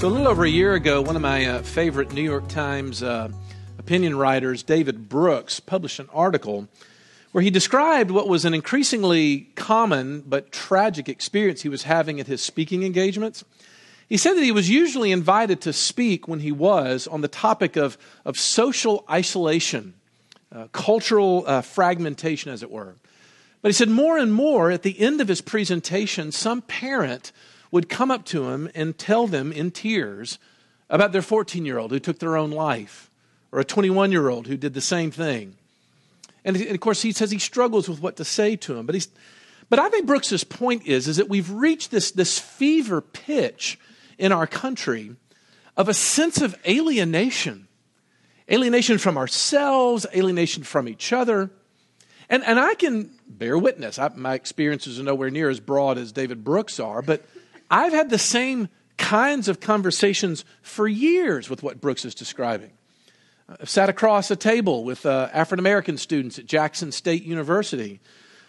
So, 0.00 0.08
a 0.08 0.08
little 0.08 0.28
over 0.28 0.46
a 0.46 0.48
year 0.48 0.72
ago, 0.72 1.02
one 1.02 1.14
of 1.14 1.20
my 1.20 1.44
uh, 1.44 1.62
favorite 1.62 2.14
New 2.14 2.22
York 2.22 2.48
Times 2.48 3.02
uh, 3.02 3.28
opinion 3.78 4.16
writers, 4.16 4.62
David 4.62 5.10
Brooks, 5.10 5.60
published 5.60 5.98
an 5.98 6.08
article 6.10 6.68
where 7.32 7.44
he 7.44 7.50
described 7.50 8.10
what 8.10 8.26
was 8.26 8.46
an 8.46 8.54
increasingly 8.54 9.50
common 9.56 10.22
but 10.22 10.52
tragic 10.52 11.10
experience 11.10 11.60
he 11.60 11.68
was 11.68 11.82
having 11.82 12.18
at 12.18 12.28
his 12.28 12.40
speaking 12.40 12.82
engagements. 12.82 13.44
He 14.08 14.16
said 14.16 14.38
that 14.38 14.42
he 14.42 14.52
was 14.52 14.70
usually 14.70 15.12
invited 15.12 15.60
to 15.60 15.72
speak 15.74 16.26
when 16.26 16.40
he 16.40 16.50
was 16.50 17.06
on 17.06 17.20
the 17.20 17.28
topic 17.28 17.76
of, 17.76 17.98
of 18.24 18.38
social 18.38 19.04
isolation, 19.10 19.92
uh, 20.50 20.68
cultural 20.72 21.44
uh, 21.46 21.60
fragmentation, 21.60 22.50
as 22.50 22.62
it 22.62 22.70
were. 22.70 22.94
But 23.60 23.68
he 23.68 23.74
said 23.74 23.90
more 23.90 24.16
and 24.16 24.32
more 24.32 24.70
at 24.70 24.80
the 24.80 24.98
end 24.98 25.20
of 25.20 25.28
his 25.28 25.42
presentation, 25.42 26.32
some 26.32 26.62
parent 26.62 27.32
would 27.70 27.88
come 27.88 28.10
up 28.10 28.24
to 28.26 28.48
him 28.48 28.70
and 28.74 28.98
tell 28.98 29.26
them 29.26 29.52
in 29.52 29.70
tears 29.70 30.38
about 30.88 31.12
their 31.12 31.22
14 31.22 31.64
year 31.64 31.78
old 31.78 31.90
who 31.90 32.00
took 32.00 32.18
their 32.18 32.36
own 32.36 32.50
life, 32.50 33.10
or 33.52 33.60
a 33.60 33.64
21 33.64 34.12
year 34.12 34.28
old 34.28 34.46
who 34.46 34.56
did 34.56 34.74
the 34.74 34.80
same 34.80 35.10
thing. 35.10 35.56
And, 36.44 36.56
of 36.56 36.80
course, 36.80 37.02
he 37.02 37.12
says 37.12 37.30
he 37.30 37.38
struggles 37.38 37.88
with 37.88 38.00
what 38.00 38.16
to 38.16 38.24
say 38.24 38.56
to 38.56 38.76
him. 38.76 38.86
But, 38.86 38.94
he's, 38.94 39.08
but 39.68 39.78
I 39.78 39.90
think 39.90 40.06
Brooks's 40.06 40.42
point 40.42 40.86
is, 40.86 41.06
is 41.06 41.16
that 41.16 41.28
we've 41.28 41.50
reached 41.50 41.90
this, 41.90 42.10
this 42.12 42.38
fever 42.38 43.00
pitch 43.00 43.78
in 44.18 44.32
our 44.32 44.46
country 44.46 45.16
of 45.76 45.88
a 45.88 45.94
sense 45.94 46.40
of 46.40 46.56
alienation 46.66 47.68
alienation 48.50 48.98
from 48.98 49.16
ourselves, 49.16 50.06
alienation 50.14 50.64
from 50.64 50.88
each 50.88 51.12
other. 51.12 51.50
And, 52.28 52.44
and 52.44 52.58
I 52.58 52.74
can 52.74 53.10
bear 53.28 53.56
witness. 53.56 53.98
I, 53.98 54.08
my 54.14 54.34
experiences 54.34 54.98
are 54.98 55.04
nowhere 55.04 55.30
near 55.30 55.48
as 55.48 55.60
broad 55.60 55.98
as 55.98 56.12
David 56.12 56.44
Brooks 56.44 56.80
are, 56.80 57.02
but 57.02 57.24
I've 57.70 57.92
had 57.92 58.10
the 58.10 58.18
same 58.18 58.68
kinds 58.98 59.48
of 59.48 59.60
conversations 59.60 60.44
for 60.60 60.88
years 60.88 61.48
with 61.48 61.62
what 61.62 61.80
Brooks 61.80 62.04
is 62.04 62.14
describing. 62.14 62.72
I've 63.48 63.70
sat 63.70 63.88
across 63.88 64.30
a 64.30 64.36
table 64.36 64.84
with 64.84 65.06
uh, 65.06 65.28
African 65.32 65.60
American 65.60 65.96
students 65.96 66.38
at 66.38 66.46
Jackson 66.46 66.92
State 66.92 67.24
University 67.24 68.00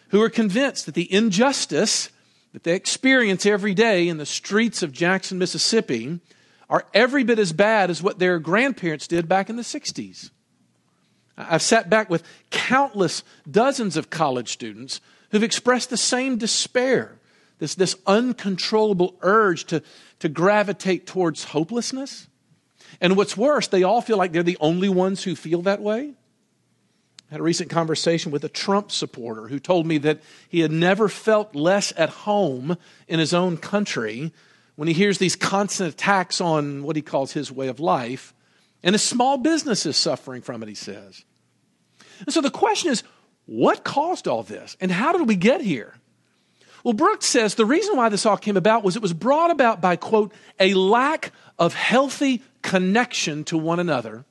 who 0.10 0.22
are 0.22 0.30
convinced 0.30 0.86
that 0.86 0.96
the 0.96 1.12
injustice 1.12 2.10
that 2.54 2.64
they 2.64 2.76
experience 2.76 3.46
every 3.46 3.74
day 3.74 4.08
in 4.08 4.18
the 4.18 4.26
streets 4.26 4.84
of 4.84 4.92
Jackson, 4.92 5.38
Mississippi, 5.38 6.20
are 6.70 6.86
every 6.94 7.24
bit 7.24 7.40
as 7.40 7.54
bad 7.54 7.90
as 7.90 8.04
what 8.04 8.20
their 8.20 8.40
grandparents 8.40 9.08
did 9.08 9.28
back 9.28 9.50
in 9.50 9.56
the 9.56 9.64
60s. 9.64 10.32
I've 11.38 11.62
sat 11.62 11.90
back 11.90 12.10
with 12.10 12.24
countless 12.50 13.24
dozens 13.50 13.96
of 13.96 14.10
college 14.10 14.52
students 14.52 15.00
who've 15.32 15.44
expressed 15.44 15.90
the 15.90 15.98
same 15.98 16.38
despair 16.38 17.18
this, 17.62 17.76
this 17.76 17.96
uncontrollable 18.08 19.16
urge 19.22 19.66
to, 19.66 19.84
to 20.18 20.28
gravitate 20.28 21.06
towards 21.06 21.44
hopelessness. 21.44 22.28
And 23.00 23.16
what's 23.16 23.38
worse, 23.38 23.68
they 23.68 23.84
all 23.84 24.02
feel 24.02 24.18
like 24.18 24.32
they're 24.32 24.42
the 24.42 24.58
only 24.60 24.90
ones 24.90 25.24
who 25.24 25.36
feel 25.36 25.62
that 25.62 25.80
way. 25.80 26.16
I 27.30 27.36
had 27.36 27.40
a 27.40 27.44
recent 27.44 27.70
conversation 27.70 28.32
with 28.32 28.44
a 28.44 28.50
Trump 28.50 28.92
supporter 28.92 29.48
who 29.48 29.60
told 29.60 29.86
me 29.86 30.00
that 30.00 30.22
he 30.50 30.62
had 30.62 30.72
never 30.72 31.08
felt 31.08 31.54
less 31.54 31.94
at 31.96 32.10
home 32.10 32.78
in 33.08 33.20
his 33.20 33.32
own 33.32 33.58
country 33.58 34.34
when 34.76 34.88
he 34.88 34.96
hears 34.96 35.20
these 35.20 35.36
constant 35.36 35.94
attacks 35.94 36.42
on 36.42 36.82
what 36.82 36.96
he 36.96 37.04
calls 37.04 37.34
his 37.34 37.52
way 37.52 37.68
of 37.68 37.80
life. 37.80 38.34
And 38.82 38.96
his 38.96 39.04
small 39.04 39.38
business 39.38 39.86
is 39.86 39.98
suffering 39.98 40.42
from 40.42 40.64
it, 40.64 40.70
he 40.70 40.74
says. 40.74 41.26
And 42.22 42.34
so 42.34 42.42
the 42.42 42.50
question 42.50 42.90
is 42.90 43.04
what 43.46 43.84
caused 43.84 44.28
all 44.28 44.42
this? 44.42 44.76
And 44.82 44.92
how 44.92 45.12
did 45.12 45.28
we 45.28 45.36
get 45.36 45.62
here? 45.62 45.94
Well, 46.84 46.94
Brooks 46.94 47.28
says 47.28 47.56
the 47.56 47.66
reason 47.66 47.96
why 47.96 48.10
this 48.10 48.26
all 48.26 48.38
came 48.38 48.58
about 48.58 48.84
was 48.84 48.96
it 48.96 49.02
was 49.02 49.14
brought 49.14 49.52
about 49.52 49.82
by, 49.82 49.96
quote, 49.96 50.34
a 50.60 50.74
lack 50.74 51.32
of 51.60 51.74
healthy 51.74 52.42
connection 52.62 53.44
to 53.46 53.58
one 53.58 53.80
another, 53.80 54.26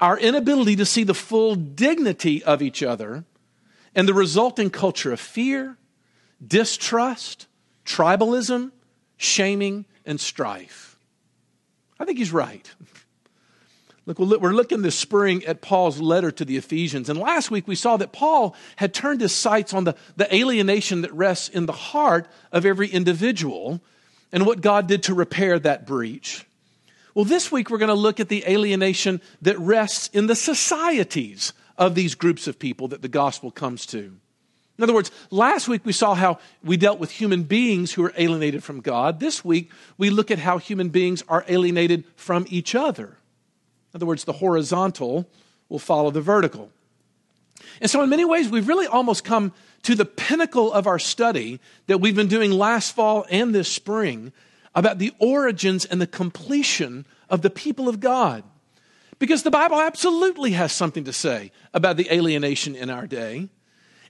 our 0.00 0.18
inability 0.18 0.76
to 0.76 0.86
see 0.86 1.04
the 1.04 1.14
full 1.14 1.54
dignity 1.54 2.42
of 2.42 2.62
each 2.62 2.82
other, 2.82 3.24
and 3.94 4.08
the 4.08 4.14
resulting 4.14 4.70
culture 4.70 5.12
of 5.12 5.20
fear, 5.20 5.76
distrust, 6.44 7.46
tribalism, 7.84 8.72
shaming, 9.16 9.84
and 10.06 10.18
strife. 10.18 10.98
I 11.98 12.04
think 12.04 12.18
he's 12.18 12.32
right. 12.32 12.70
Look, 14.18 14.40
we're 14.40 14.52
looking 14.52 14.82
this 14.82 14.98
spring 14.98 15.44
at 15.44 15.60
Paul's 15.60 16.00
letter 16.00 16.30
to 16.32 16.44
the 16.44 16.56
Ephesians. 16.56 17.08
And 17.08 17.18
last 17.18 17.50
week 17.50 17.68
we 17.68 17.76
saw 17.76 17.96
that 17.98 18.12
Paul 18.12 18.56
had 18.76 18.92
turned 18.92 19.20
his 19.20 19.32
sights 19.32 19.72
on 19.72 19.84
the, 19.84 19.94
the 20.16 20.34
alienation 20.34 21.02
that 21.02 21.12
rests 21.12 21.48
in 21.48 21.66
the 21.66 21.72
heart 21.72 22.26
of 22.50 22.66
every 22.66 22.88
individual 22.88 23.80
and 24.32 24.46
what 24.46 24.60
God 24.60 24.88
did 24.88 25.04
to 25.04 25.14
repair 25.14 25.58
that 25.58 25.86
breach. 25.86 26.44
Well, 27.14 27.24
this 27.24 27.52
week 27.52 27.70
we're 27.70 27.78
going 27.78 27.88
to 27.88 27.94
look 27.94 28.20
at 28.20 28.28
the 28.28 28.44
alienation 28.48 29.20
that 29.42 29.58
rests 29.58 30.08
in 30.08 30.26
the 30.26 30.36
societies 30.36 31.52
of 31.76 31.94
these 31.94 32.14
groups 32.14 32.46
of 32.46 32.58
people 32.58 32.88
that 32.88 33.02
the 33.02 33.08
gospel 33.08 33.50
comes 33.50 33.86
to. 33.86 34.16
In 34.78 34.84
other 34.84 34.94
words, 34.94 35.10
last 35.30 35.68
week 35.68 35.84
we 35.84 35.92
saw 35.92 36.14
how 36.14 36.38
we 36.64 36.76
dealt 36.76 36.98
with 36.98 37.10
human 37.10 37.42
beings 37.42 37.92
who 37.92 38.04
are 38.04 38.14
alienated 38.16 38.64
from 38.64 38.80
God. 38.80 39.20
This 39.20 39.44
week 39.44 39.70
we 39.98 40.08
look 40.08 40.30
at 40.30 40.38
how 40.38 40.58
human 40.58 40.88
beings 40.88 41.22
are 41.28 41.44
alienated 41.48 42.04
from 42.16 42.46
each 42.48 42.74
other. 42.74 43.18
In 43.92 43.98
other 43.98 44.06
words, 44.06 44.24
the 44.24 44.32
horizontal 44.32 45.28
will 45.68 45.78
follow 45.78 46.10
the 46.10 46.20
vertical. 46.20 46.70
And 47.80 47.90
so, 47.90 48.02
in 48.02 48.10
many 48.10 48.24
ways, 48.24 48.48
we've 48.48 48.68
really 48.68 48.86
almost 48.86 49.24
come 49.24 49.52
to 49.82 49.94
the 49.94 50.04
pinnacle 50.04 50.72
of 50.72 50.86
our 50.86 50.98
study 50.98 51.60
that 51.86 51.98
we've 51.98 52.14
been 52.14 52.28
doing 52.28 52.52
last 52.52 52.94
fall 52.94 53.26
and 53.30 53.54
this 53.54 53.68
spring 53.68 54.32
about 54.74 54.98
the 54.98 55.12
origins 55.18 55.84
and 55.84 56.00
the 56.00 56.06
completion 56.06 57.06
of 57.28 57.42
the 57.42 57.50
people 57.50 57.88
of 57.88 58.00
God. 58.00 58.44
Because 59.18 59.42
the 59.42 59.50
Bible 59.50 59.78
absolutely 59.80 60.52
has 60.52 60.72
something 60.72 61.04
to 61.04 61.12
say 61.12 61.52
about 61.74 61.96
the 61.96 62.08
alienation 62.12 62.74
in 62.74 62.88
our 62.88 63.06
day. 63.06 63.48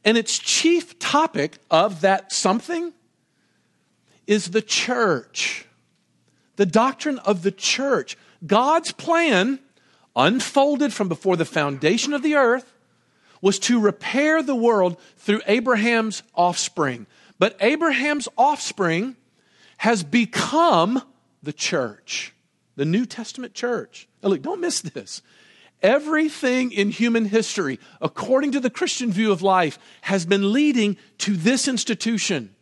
And 0.04 0.16
its 0.16 0.38
chief 0.38 0.98
topic 0.98 1.58
of 1.70 2.00
that 2.02 2.32
something 2.32 2.92
is 4.26 4.50
the 4.50 4.62
church, 4.62 5.66
the 6.56 6.66
doctrine 6.66 7.18
of 7.20 7.42
the 7.42 7.50
church. 7.50 8.16
God's 8.46 8.92
plan 8.92 9.58
unfolded 10.26 10.92
from 10.92 11.08
before 11.08 11.36
the 11.36 11.44
foundation 11.44 12.12
of 12.12 12.22
the 12.22 12.34
earth, 12.34 12.72
was 13.40 13.58
to 13.58 13.80
repair 13.80 14.42
the 14.42 14.54
world 14.54 15.00
through 15.16 15.40
Abraham's 15.46 16.22
offspring. 16.34 17.06
But 17.38 17.56
Abraham's 17.60 18.28
offspring 18.36 19.16
has 19.78 20.04
become 20.04 21.02
the 21.42 21.54
church, 21.54 22.34
the 22.76 22.84
New 22.84 23.06
Testament 23.06 23.54
church. 23.54 24.06
Now, 24.22 24.28
look, 24.28 24.42
don't 24.42 24.60
miss 24.60 24.82
this. 24.82 25.22
Everything 25.82 26.70
in 26.72 26.90
human 26.90 27.24
history, 27.24 27.80
according 28.02 28.52
to 28.52 28.60
the 28.60 28.68
Christian 28.68 29.10
view 29.10 29.32
of 29.32 29.40
life, 29.40 29.78
has 30.02 30.26
been 30.26 30.52
leading 30.52 30.98
to 31.18 31.34
this 31.34 31.66
institution. 31.66 32.54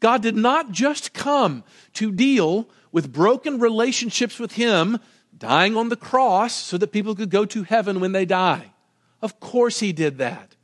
God 0.00 0.20
did 0.20 0.36
not 0.36 0.70
just 0.70 1.14
come 1.14 1.64
to 1.94 2.12
deal 2.12 2.68
with 2.92 3.10
broken 3.10 3.58
relationships 3.58 4.38
with 4.38 4.52
Him 4.52 5.00
dying 5.36 5.76
on 5.76 5.88
the 5.88 5.96
cross 5.96 6.54
so 6.54 6.78
that 6.78 6.92
people 6.92 7.14
could 7.14 7.30
go 7.30 7.44
to 7.44 7.62
heaven 7.64 8.00
when 8.00 8.12
they 8.12 8.24
die. 8.24 8.72
Of 9.20 9.40
course, 9.40 9.80
he 9.80 9.92
did 9.92 10.18
that. 10.18 10.54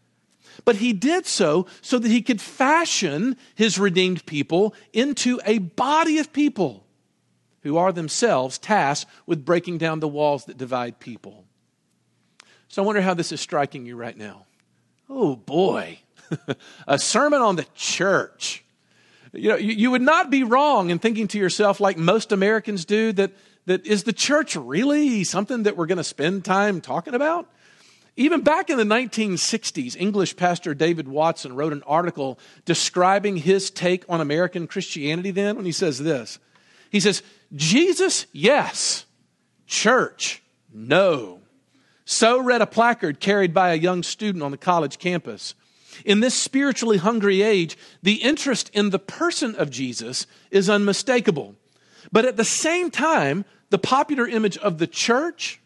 But 0.65 0.77
he 0.77 0.93
did 0.93 1.27
so 1.27 1.67
so 1.81 1.99
that 1.99 2.11
he 2.11 2.23
could 2.23 2.41
fashion 2.41 3.37
his 3.55 3.79
redeemed 3.79 4.27
people 4.27 4.75
into 4.93 5.41
a 5.45 5.59
body 5.59 6.19
of 6.19 6.33
people 6.33 6.85
who 7.63 7.77
are 7.77 7.93
themselves 7.93 8.59
tasked 8.59 9.11
with 9.27 9.45
breaking 9.45 9.79
down 9.79 10.01
the 10.01 10.09
walls 10.09 10.45
that 10.47 10.59
divide 10.59 10.99
people. 10.99 11.45
So 12.69 12.83
I 12.83 12.87
wonder 12.87 13.01
how 13.01 13.15
this 13.15 13.33
is 13.33 13.41
striking 13.41 13.87
you 13.87 13.97
right 13.97 14.17
now. 14.17 14.47
Oh 15.09 15.37
boy, 15.37 16.01
a 16.87 16.99
sermon 16.99 17.43
on 17.43 17.57
the 17.57 17.67
church. 17.75 18.65
You 19.33 19.51
know, 19.51 19.57
you, 19.57 19.93
would 19.93 20.03
not 20.03 20.29
be 20.29 20.43
wrong 20.43 20.91
in 20.91 20.99
thinking 20.99 21.29
to 21.29 21.39
yourself, 21.39 21.79
like 21.79 21.97
most 21.97 22.33
Americans 22.33 22.85
do, 22.85 23.13
that 23.13 23.31
that 23.71 23.87
is 23.87 24.03
the 24.03 24.13
church 24.13 24.57
really 24.57 25.23
something 25.23 25.63
that 25.63 25.77
we're 25.77 25.87
going 25.87 25.99
to 25.99 26.05
spend 26.05 26.45
time 26.45 26.81
talking 26.81 27.15
about? 27.15 27.49
Even 28.17 28.41
back 28.41 28.69
in 28.69 28.77
the 28.77 28.85
1960s, 28.85 29.95
English 29.97 30.35
pastor 30.35 30.75
David 30.75 31.07
Watson 31.07 31.55
wrote 31.55 31.73
an 31.73 31.85
article 31.87 32.41
describing 32.65 33.37
his 33.37 33.71
take 33.71 34.05
on 34.09 34.21
American 34.21 34.67
Christianity 34.67 35.31
then 35.31 35.55
when 35.55 35.65
he 35.65 35.71
says 35.71 36.01
this. 36.01 36.41
He 36.91 36.99
says, 36.99 37.23
Jesus, 37.55 38.27
yes. 38.33 39.07
Church, 39.69 40.43
no. 40.75 41.39
So 42.05 42.43
read 42.43 42.63
a 42.63 42.67
placard 42.67 43.21
carried 43.21 43.55
by 43.55 43.71
a 43.71 43.77
young 43.77 44.03
student 44.03 44.43
on 44.43 44.51
the 44.51 44.57
college 44.57 44.99
campus. 44.99 45.55
In 46.05 46.19
this 46.19 46.35
spiritually 46.35 46.97
hungry 46.97 47.43
age, 47.43 47.79
the 48.03 48.15
interest 48.15 48.69
in 48.75 48.91
the 48.91 48.99
person 48.99 49.55
of 49.55 49.71
Jesus 49.71 50.27
is 50.51 50.69
unmistakable. 50.69 51.55
But 52.13 52.25
at 52.25 52.37
the 52.37 52.45
same 52.45 52.91
time, 52.91 53.45
the 53.71 53.79
popular 53.79 54.27
image 54.27 54.59
of 54.59 54.79
the 54.79 54.87
church 54.87 55.61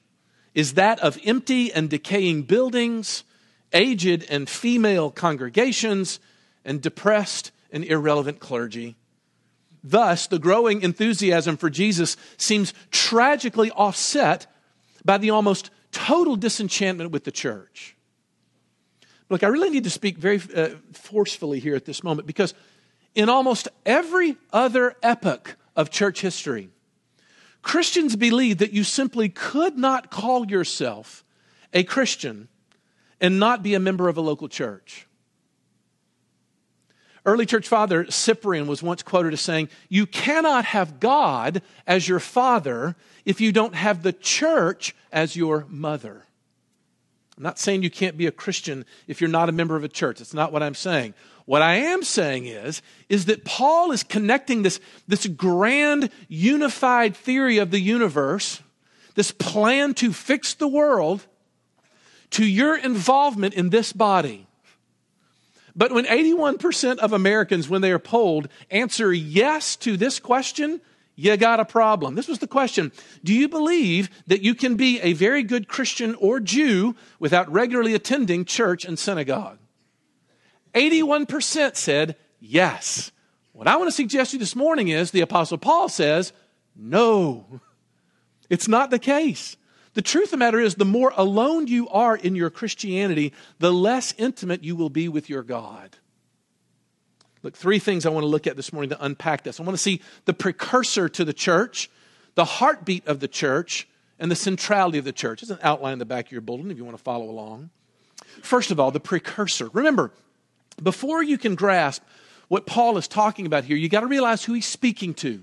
is 0.54 0.74
that 0.74 1.00
of 1.00 1.18
empty 1.24 1.72
and 1.72 1.90
decaying 1.90 2.42
buildings, 2.42 3.24
aged 3.72 4.24
and 4.30 4.48
female 4.48 5.10
congregations, 5.10 6.20
and 6.64 6.80
depressed 6.80 7.50
and 7.72 7.84
irrelevant 7.84 8.38
clergy. 8.40 8.96
Thus, 9.82 10.26
the 10.26 10.38
growing 10.38 10.82
enthusiasm 10.82 11.56
for 11.56 11.68
Jesus 11.68 12.16
seems 12.36 12.72
tragically 12.90 13.70
offset 13.72 14.46
by 15.04 15.18
the 15.18 15.30
almost 15.30 15.70
total 15.92 16.36
disenchantment 16.36 17.10
with 17.10 17.24
the 17.24 17.32
church. 17.32 17.96
Look, 19.28 19.42
I 19.42 19.48
really 19.48 19.70
need 19.70 19.84
to 19.84 19.90
speak 19.90 20.16
very 20.18 20.40
uh, 20.54 20.70
forcefully 20.92 21.58
here 21.58 21.74
at 21.74 21.84
this 21.84 22.04
moment 22.04 22.26
because 22.26 22.54
in 23.14 23.28
almost 23.28 23.68
every 23.84 24.36
other 24.52 24.96
epoch 25.02 25.56
of 25.76 25.90
church 25.90 26.20
history, 26.20 26.70
Christians 27.62 28.14
believed 28.14 28.58
that 28.60 28.72
you 28.72 28.84
simply 28.84 29.28
could 29.28 29.78
not 29.78 30.10
call 30.10 30.46
yourself 30.46 31.24
a 31.72 31.82
Christian 31.82 32.48
and 33.20 33.40
not 33.40 33.62
be 33.62 33.74
a 33.74 33.80
member 33.80 34.08
of 34.08 34.16
a 34.16 34.20
local 34.20 34.48
church. 34.48 35.06
Early 37.26 37.46
church 37.46 37.66
father 37.66 38.10
Cyprian 38.10 38.66
was 38.66 38.82
once 38.82 39.02
quoted 39.02 39.32
as 39.32 39.40
saying, 39.40 39.70
You 39.88 40.04
cannot 40.04 40.66
have 40.66 41.00
God 41.00 41.62
as 41.86 42.06
your 42.06 42.20
father 42.20 42.96
if 43.24 43.40
you 43.40 43.50
don't 43.50 43.74
have 43.74 44.02
the 44.02 44.12
church 44.12 44.94
as 45.10 45.34
your 45.34 45.64
mother. 45.70 46.26
I'm 47.36 47.42
not 47.42 47.58
saying 47.58 47.82
you 47.82 47.90
can't 47.90 48.18
be 48.18 48.26
a 48.26 48.32
Christian 48.32 48.84
if 49.08 49.20
you're 49.20 49.30
not 49.30 49.48
a 49.48 49.52
member 49.52 49.74
of 49.74 49.84
a 49.84 49.88
church. 49.88 50.18
That's 50.18 50.34
not 50.34 50.52
what 50.52 50.62
I'm 50.62 50.74
saying. 50.74 51.14
What 51.46 51.62
I 51.62 51.76
am 51.76 52.02
saying 52.02 52.46
is, 52.46 52.80
is 53.08 53.26
that 53.26 53.44
Paul 53.44 53.92
is 53.92 54.02
connecting 54.02 54.62
this, 54.62 54.80
this 55.06 55.26
grand 55.26 56.10
unified 56.28 57.16
theory 57.16 57.58
of 57.58 57.70
the 57.70 57.80
universe, 57.80 58.62
this 59.14 59.30
plan 59.30 59.94
to 59.94 60.12
fix 60.12 60.54
the 60.54 60.68
world, 60.68 61.26
to 62.30 62.46
your 62.46 62.76
involvement 62.76 63.54
in 63.54 63.70
this 63.70 63.92
body. 63.92 64.46
But 65.76 65.92
when 65.92 66.06
81% 66.06 66.98
of 66.98 67.12
Americans, 67.12 67.68
when 67.68 67.82
they 67.82 67.92
are 67.92 67.98
polled, 67.98 68.48
answer 68.70 69.12
yes 69.12 69.76
to 69.76 69.96
this 69.96 70.20
question, 70.20 70.80
you 71.16 71.36
got 71.36 71.60
a 71.60 71.64
problem. 71.64 72.14
This 72.14 72.28
was 72.28 72.38
the 72.38 72.46
question. 72.46 72.90
Do 73.22 73.34
you 73.34 73.48
believe 73.48 74.08
that 74.26 74.42
you 74.42 74.54
can 74.54 74.76
be 74.76 75.00
a 75.00 75.12
very 75.12 75.42
good 75.42 75.68
Christian 75.68 76.14
or 76.16 76.40
Jew 76.40 76.96
without 77.18 77.52
regularly 77.52 77.94
attending 77.94 78.44
church 78.44 78.84
and 78.84 78.98
synagogue? 78.98 79.58
81% 80.74 81.76
said 81.76 82.16
yes. 82.40 83.12
What 83.52 83.68
I 83.68 83.76
want 83.76 83.88
to 83.88 83.92
suggest 83.92 84.32
to 84.32 84.36
you 84.36 84.40
this 84.40 84.56
morning 84.56 84.88
is 84.88 85.10
the 85.10 85.20
Apostle 85.20 85.58
Paul 85.58 85.88
says, 85.88 86.32
no, 86.76 87.60
it's 88.50 88.66
not 88.66 88.90
the 88.90 88.98
case. 88.98 89.56
The 89.94 90.02
truth 90.02 90.24
of 90.24 90.30
the 90.32 90.36
matter 90.38 90.58
is, 90.58 90.74
the 90.74 90.84
more 90.84 91.12
alone 91.16 91.68
you 91.68 91.88
are 91.88 92.16
in 92.16 92.34
your 92.34 92.50
Christianity, 92.50 93.32
the 93.60 93.72
less 93.72 94.12
intimate 94.18 94.64
you 94.64 94.74
will 94.74 94.90
be 94.90 95.08
with 95.08 95.30
your 95.30 95.44
God. 95.44 95.96
Look, 97.44 97.56
three 97.56 97.78
things 97.78 98.04
I 98.04 98.08
want 98.08 98.24
to 98.24 98.28
look 98.28 98.48
at 98.48 98.56
this 98.56 98.72
morning 98.72 98.90
to 98.90 99.04
unpack 99.04 99.44
this. 99.44 99.60
I 99.60 99.62
want 99.62 99.74
to 99.76 99.82
see 99.82 100.00
the 100.24 100.34
precursor 100.34 101.08
to 101.10 101.24
the 101.24 101.32
church, 101.32 101.90
the 102.34 102.44
heartbeat 102.44 103.06
of 103.06 103.20
the 103.20 103.28
church, 103.28 103.86
and 104.18 104.30
the 104.30 104.36
centrality 104.36 104.98
of 104.98 105.04
the 105.04 105.12
church. 105.12 105.42
There's 105.42 105.50
an 105.50 105.58
outline 105.62 105.92
in 105.92 105.98
the 106.00 106.04
back 106.04 106.26
of 106.26 106.32
your 106.32 106.40
bulletin 106.40 106.70
if 106.70 106.76
you 106.76 106.84
want 106.84 106.96
to 106.96 107.02
follow 107.02 107.30
along. 107.30 107.70
First 108.42 108.70
of 108.72 108.80
all, 108.80 108.90
the 108.90 108.98
precursor. 108.98 109.68
Remember, 109.72 110.10
before 110.82 111.22
you 111.22 111.38
can 111.38 111.54
grasp 111.54 112.02
what 112.48 112.66
Paul 112.66 112.96
is 112.98 113.08
talking 113.08 113.46
about 113.46 113.64
here, 113.64 113.76
you 113.76 113.88
got 113.88 114.00
to 114.00 114.06
realize 114.06 114.44
who 114.44 114.52
he's 114.54 114.66
speaking 114.66 115.14
to. 115.14 115.42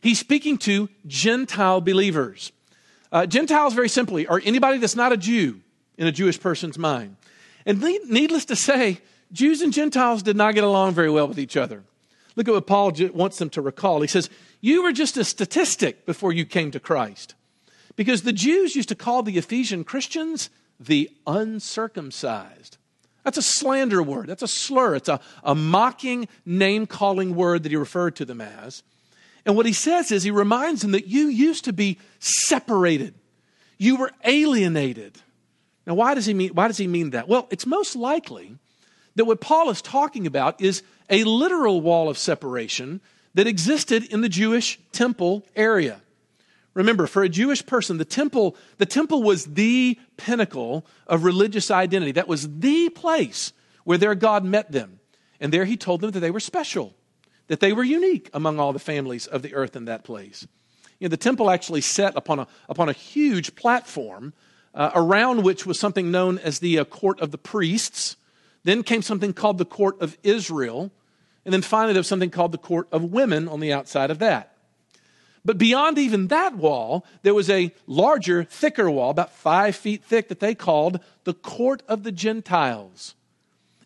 He's 0.00 0.18
speaking 0.18 0.58
to 0.58 0.88
Gentile 1.06 1.80
believers. 1.80 2.52
Uh, 3.12 3.26
Gentiles, 3.26 3.74
very 3.74 3.88
simply, 3.88 4.26
are 4.26 4.40
anybody 4.44 4.78
that's 4.78 4.96
not 4.96 5.12
a 5.12 5.16
Jew 5.16 5.60
in 5.98 6.06
a 6.06 6.12
Jewish 6.12 6.40
person's 6.40 6.78
mind. 6.78 7.16
And 7.66 7.80
needless 8.08 8.46
to 8.46 8.56
say, 8.56 9.00
Jews 9.32 9.60
and 9.60 9.72
Gentiles 9.72 10.22
did 10.22 10.36
not 10.36 10.54
get 10.54 10.64
along 10.64 10.94
very 10.94 11.10
well 11.10 11.28
with 11.28 11.38
each 11.38 11.56
other. 11.56 11.84
Look 12.36 12.48
at 12.48 12.54
what 12.54 12.66
Paul 12.66 12.92
wants 13.12 13.38
them 13.38 13.50
to 13.50 13.60
recall. 13.60 14.00
He 14.00 14.08
says, 14.08 14.30
You 14.60 14.82
were 14.82 14.92
just 14.92 15.16
a 15.16 15.24
statistic 15.24 16.06
before 16.06 16.32
you 16.32 16.44
came 16.44 16.70
to 16.70 16.80
Christ. 16.80 17.34
Because 17.96 18.22
the 18.22 18.32
Jews 18.32 18.76
used 18.76 18.88
to 18.88 18.94
call 18.94 19.22
the 19.22 19.36
Ephesian 19.36 19.84
Christians 19.84 20.48
the 20.78 21.10
uncircumcised. 21.26 22.78
That's 23.24 23.38
a 23.38 23.42
slander 23.42 24.02
word. 24.02 24.26
That's 24.28 24.42
a 24.42 24.48
slur. 24.48 24.94
It's 24.94 25.08
a, 25.08 25.20
a 25.44 25.54
mocking, 25.54 26.28
name 26.46 26.86
calling 26.86 27.34
word 27.34 27.62
that 27.62 27.72
he 27.72 27.76
referred 27.76 28.16
to 28.16 28.24
them 28.24 28.40
as. 28.40 28.82
And 29.44 29.56
what 29.56 29.66
he 29.66 29.72
says 29.72 30.12
is 30.12 30.22
he 30.22 30.30
reminds 30.30 30.82
them 30.82 30.92
that 30.92 31.06
you 31.06 31.28
used 31.28 31.64
to 31.64 31.72
be 31.72 31.98
separated, 32.18 33.14
you 33.78 33.96
were 33.96 34.12
alienated. 34.24 35.18
Now, 35.86 35.94
why 35.94 36.14
does 36.14 36.26
he 36.26 36.34
mean, 36.34 36.50
why 36.50 36.68
does 36.68 36.76
he 36.76 36.86
mean 36.86 37.10
that? 37.10 37.26
Well, 37.26 37.48
it's 37.50 37.66
most 37.66 37.96
likely 37.96 38.56
that 39.16 39.24
what 39.24 39.40
Paul 39.40 39.70
is 39.70 39.82
talking 39.82 40.26
about 40.26 40.60
is 40.60 40.82
a 41.08 41.24
literal 41.24 41.80
wall 41.80 42.08
of 42.08 42.18
separation 42.18 43.00
that 43.34 43.46
existed 43.46 44.04
in 44.04 44.20
the 44.20 44.28
Jewish 44.28 44.78
temple 44.92 45.44
area. 45.56 46.00
Remember, 46.80 47.06
for 47.06 47.22
a 47.22 47.28
Jewish 47.28 47.64
person, 47.64 47.98
the 47.98 48.04
temple, 48.04 48.56
the 48.78 48.86
temple 48.86 49.22
was 49.22 49.44
the 49.44 49.98
pinnacle 50.16 50.86
of 51.06 51.24
religious 51.24 51.70
identity. 51.70 52.12
That 52.12 52.26
was 52.26 52.60
the 52.60 52.88
place 52.88 53.52
where 53.84 53.98
their 53.98 54.14
God 54.14 54.44
met 54.44 54.72
them. 54.72 54.98
And 55.40 55.52
there 55.52 55.66
he 55.66 55.76
told 55.76 56.00
them 56.00 56.10
that 56.12 56.20
they 56.20 56.30
were 56.30 56.40
special 56.40 56.94
that 57.48 57.58
they 57.58 57.72
were 57.72 57.82
unique 57.82 58.30
among 58.32 58.60
all 58.60 58.72
the 58.72 58.78
families 58.78 59.26
of 59.26 59.42
the 59.42 59.54
earth 59.54 59.74
in 59.74 59.86
that 59.86 60.04
place. 60.04 60.46
You 61.00 61.08
know, 61.08 61.10
the 61.10 61.16
temple 61.16 61.50
actually 61.50 61.80
set 61.80 62.16
upon 62.16 62.38
a, 62.38 62.46
upon 62.68 62.88
a 62.88 62.92
huge 62.92 63.56
platform 63.56 64.32
uh, 64.72 64.92
around 64.94 65.42
which 65.42 65.66
was 65.66 65.76
something 65.76 66.12
known 66.12 66.38
as 66.38 66.60
the 66.60 66.78
uh, 66.78 66.84
court 66.84 67.18
of 67.18 67.32
the 67.32 67.38
priests. 67.38 68.16
Then 68.62 68.84
came 68.84 69.02
something 69.02 69.32
called 69.32 69.58
the 69.58 69.64
court 69.64 70.00
of 70.00 70.16
Israel. 70.22 70.92
And 71.44 71.52
then 71.52 71.62
finally, 71.62 71.92
there 71.92 72.00
was 72.00 72.06
something 72.06 72.30
called 72.30 72.52
the 72.52 72.58
court 72.58 72.86
of 72.92 73.02
women 73.02 73.48
on 73.48 73.58
the 73.58 73.72
outside 73.72 74.12
of 74.12 74.20
that. 74.20 74.54
But 75.44 75.58
beyond 75.58 75.98
even 75.98 76.28
that 76.28 76.54
wall, 76.56 77.06
there 77.22 77.34
was 77.34 77.48
a 77.48 77.72
larger, 77.86 78.44
thicker 78.44 78.90
wall, 78.90 79.10
about 79.10 79.32
five 79.32 79.74
feet 79.74 80.04
thick, 80.04 80.28
that 80.28 80.40
they 80.40 80.54
called 80.54 81.00
the 81.24 81.34
court 81.34 81.82
of 81.88 82.02
the 82.02 82.12
Gentiles. 82.12 83.14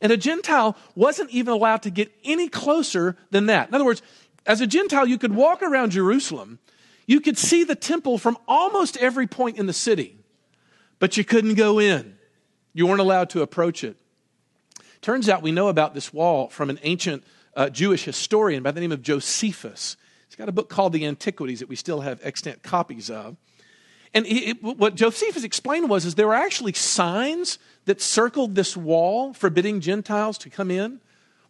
And 0.01 0.13
a 0.13 0.17
Gentile 0.17 0.77
wasn't 0.95 1.31
even 1.31 1.55
allowed 1.55 1.83
to 1.83 1.91
get 1.91 2.13
any 2.25 2.49
closer 2.49 3.17
than 3.31 3.47
that. 3.47 3.69
In 3.69 3.75
other 3.75 3.85
words, 3.85 4.03
as 4.47 4.61
a 4.61 4.67
Gentile, 4.67 5.07
you 5.07 5.17
could 5.17 5.35
walk 5.35 5.63
around 5.63 5.93
Jerusalem, 5.93 6.59
you 7.07 7.21
could 7.21 7.39
see 7.39 7.65
the 7.65 7.75
temple 7.75 8.19
from 8.19 8.37
almost 8.49 8.97
every 8.97 9.27
point 9.27 9.57
in 9.57 9.67
the 9.67 9.73
city, 9.73 10.19
but 10.99 11.17
you 11.17 11.25
couldn't 11.25 11.55
go 11.55 11.79
in. 11.79 12.17
You 12.73 12.87
weren't 12.87 13.01
allowed 13.01 13.31
to 13.31 13.43
approach 13.43 13.85
it. 13.85 13.97
Turns 15.01 15.29
out 15.29 15.43
we 15.43 15.53
know 15.53 15.69
about 15.69 15.95
this 15.95 16.13
wall 16.13 16.49
from 16.49 16.71
an 16.71 16.81
ancient 16.83 17.25
uh, 17.55 17.69
Jewish 17.69 18.05
historian 18.05 18.63
by 18.63 18.73
the 18.73 18.81
name 18.81 18.91
of 18.91 19.03
Josephus. 19.03 19.97
He's 20.35 20.39
got 20.41 20.49
a 20.49 20.53
book 20.53 20.69
called 20.69 20.93
The 20.93 21.07
Antiquities 21.07 21.61
that 21.61 21.69
we 21.69 21.77
still 21.77 22.01
have 22.01 22.19
extant 22.25 22.65
copies 22.65 23.09
of. 23.09 23.37
And 24.13 24.27
it, 24.27 24.61
what 24.61 24.97
Josephus 24.97 25.45
explained 25.45 25.89
was 25.89 26.05
is 26.05 26.17
there 26.17 26.27
were 26.27 26.35
actually 26.35 26.73
signs 26.73 27.61
that 27.85 28.01
circled 28.01 28.57
this 28.57 28.77
wall 28.77 29.33
forbidding 29.33 29.81
Gentiles 29.81 30.37
to 30.39 30.51
come 30.51 30.73
in. 30.73 31.01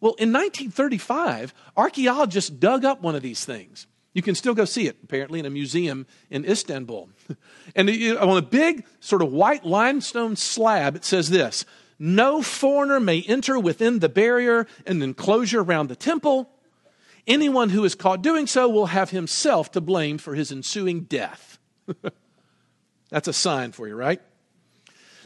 Well, 0.02 0.12
in 0.18 0.34
1935, 0.34 1.54
archaeologists 1.78 2.50
dug 2.50 2.84
up 2.84 3.00
one 3.00 3.14
of 3.14 3.22
these 3.22 3.46
things. 3.46 3.86
You 4.12 4.20
can 4.20 4.34
still 4.34 4.52
go 4.52 4.66
see 4.66 4.86
it, 4.86 4.98
apparently, 5.02 5.40
in 5.40 5.46
a 5.46 5.50
museum 5.50 6.06
in 6.28 6.44
Istanbul. 6.44 7.08
and 7.74 7.88
on 8.18 8.36
a 8.36 8.42
big, 8.42 8.84
sort 9.00 9.22
of 9.22 9.32
white 9.32 9.64
limestone 9.64 10.36
slab, 10.36 10.94
it 10.94 11.06
says 11.06 11.30
this 11.30 11.64
No 11.98 12.42
foreigner 12.42 13.00
may 13.00 13.22
enter 13.22 13.58
within 13.58 14.00
the 14.00 14.10
barrier 14.10 14.66
and 14.86 15.02
enclosure 15.02 15.62
around 15.62 15.88
the 15.88 15.96
temple. 15.96 16.50
Anyone 17.26 17.70
who 17.70 17.84
is 17.84 17.94
caught 17.94 18.22
doing 18.22 18.46
so 18.46 18.68
will 18.68 18.86
have 18.86 19.10
himself 19.10 19.72
to 19.72 19.80
blame 19.80 20.18
for 20.18 20.34
his 20.34 20.52
ensuing 20.52 21.02
death. 21.02 21.58
That's 23.10 23.28
a 23.28 23.32
sign 23.32 23.72
for 23.72 23.88
you, 23.88 23.94
right? 23.94 24.20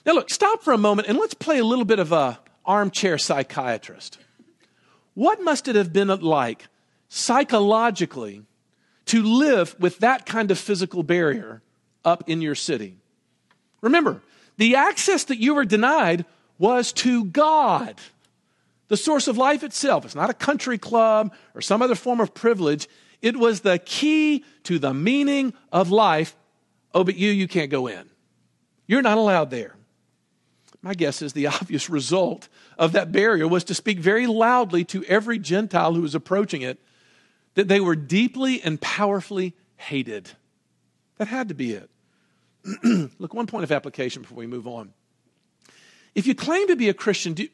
Now, 0.06 0.12
look, 0.12 0.30
stop 0.30 0.62
for 0.62 0.72
a 0.72 0.78
moment 0.78 1.08
and 1.08 1.18
let's 1.18 1.34
play 1.34 1.58
a 1.58 1.64
little 1.64 1.84
bit 1.84 1.98
of 1.98 2.12
a 2.12 2.38
armchair 2.64 3.18
psychiatrist. 3.18 4.18
What 5.14 5.42
must 5.42 5.66
it 5.66 5.74
have 5.74 5.92
been 5.92 6.08
like 6.08 6.66
psychologically 7.08 8.42
to 9.06 9.22
live 9.22 9.74
with 9.80 9.98
that 9.98 10.26
kind 10.26 10.50
of 10.50 10.58
physical 10.58 11.02
barrier 11.02 11.62
up 12.04 12.28
in 12.28 12.40
your 12.40 12.54
city? 12.54 12.96
Remember, 13.80 14.22
the 14.56 14.76
access 14.76 15.24
that 15.24 15.38
you 15.38 15.54
were 15.54 15.64
denied 15.64 16.24
was 16.58 16.92
to 16.92 17.24
God, 17.24 17.94
the 18.88 18.96
source 18.96 19.28
of 19.28 19.38
life 19.38 19.62
itself. 19.62 20.04
It's 20.04 20.14
not 20.14 20.30
a 20.30 20.34
country 20.34 20.78
club 20.78 21.32
or 21.54 21.60
some 21.60 21.82
other 21.82 21.94
form 21.94 22.20
of 22.20 22.34
privilege. 22.34 22.88
It 23.22 23.36
was 23.36 23.60
the 23.60 23.78
key 23.78 24.44
to 24.64 24.78
the 24.78 24.94
meaning 24.94 25.54
of 25.72 25.90
life 25.90 26.34
Oh, 26.94 27.04
but 27.04 27.16
you, 27.16 27.30
you 27.30 27.48
can't 27.48 27.70
go 27.70 27.86
in. 27.86 28.08
You're 28.86 29.02
not 29.02 29.18
allowed 29.18 29.50
there. 29.50 29.76
My 30.80 30.94
guess 30.94 31.22
is 31.22 31.32
the 31.32 31.46
obvious 31.48 31.90
result 31.90 32.48
of 32.78 32.92
that 32.92 33.12
barrier 33.12 33.46
was 33.46 33.64
to 33.64 33.74
speak 33.74 33.98
very 33.98 34.26
loudly 34.26 34.84
to 34.86 35.04
every 35.04 35.38
Gentile 35.38 35.94
who 35.94 36.02
was 36.02 36.14
approaching 36.14 36.62
it 36.62 36.80
that 37.54 37.68
they 37.68 37.80
were 37.80 37.96
deeply 37.96 38.62
and 38.62 38.80
powerfully 38.80 39.54
hated. 39.76 40.30
That 41.16 41.28
had 41.28 41.48
to 41.48 41.54
be 41.54 41.72
it. 41.72 41.90
Look, 43.18 43.34
one 43.34 43.46
point 43.46 43.64
of 43.64 43.72
application 43.72 44.22
before 44.22 44.38
we 44.38 44.46
move 44.46 44.66
on. 44.66 44.92
If 46.14 46.26
you 46.26 46.34
claim 46.34 46.68
to 46.68 46.76
be 46.76 46.88
a 46.88 46.94
Christian, 46.94 47.34
do, 47.34 47.48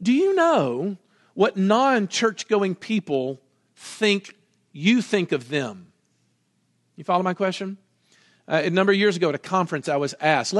do 0.00 0.12
you 0.12 0.34
know 0.34 0.96
what 1.34 1.56
non 1.56 2.08
church 2.08 2.48
going 2.48 2.74
people 2.74 3.40
think 3.74 4.34
you 4.72 5.02
think 5.02 5.32
of 5.32 5.48
them? 5.48 5.92
You 6.96 7.04
follow 7.04 7.22
my 7.22 7.34
question? 7.34 7.78
Uh, 8.48 8.62
a 8.64 8.70
number 8.70 8.92
of 8.92 8.98
years 8.98 9.16
ago 9.16 9.28
at 9.28 9.34
a 9.34 9.38
conference, 9.38 9.88
I 9.88 9.96
was 9.96 10.14
asked, 10.20 10.54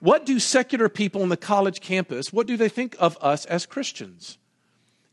what 0.00 0.24
do 0.24 0.38
secular 0.38 0.88
people 0.88 1.22
on 1.22 1.28
the 1.28 1.36
college 1.36 1.80
campus, 1.80 2.32
what 2.32 2.46
do 2.46 2.56
they 2.56 2.68
think 2.68 2.96
of 2.98 3.18
us 3.20 3.44
as 3.46 3.66
Christians? 3.66 4.38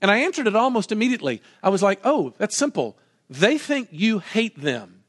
And 0.01 0.11
I 0.11 0.17
answered 0.19 0.47
it 0.47 0.55
almost 0.55 0.91
immediately. 0.91 1.41
I 1.63 1.69
was 1.69 1.81
like, 1.81 1.99
oh, 2.03 2.33
that's 2.37 2.55
simple. 2.55 2.97
They 3.29 3.57
think 3.57 3.89
you 3.91 4.19
hate 4.19 4.59
them. 4.59 5.03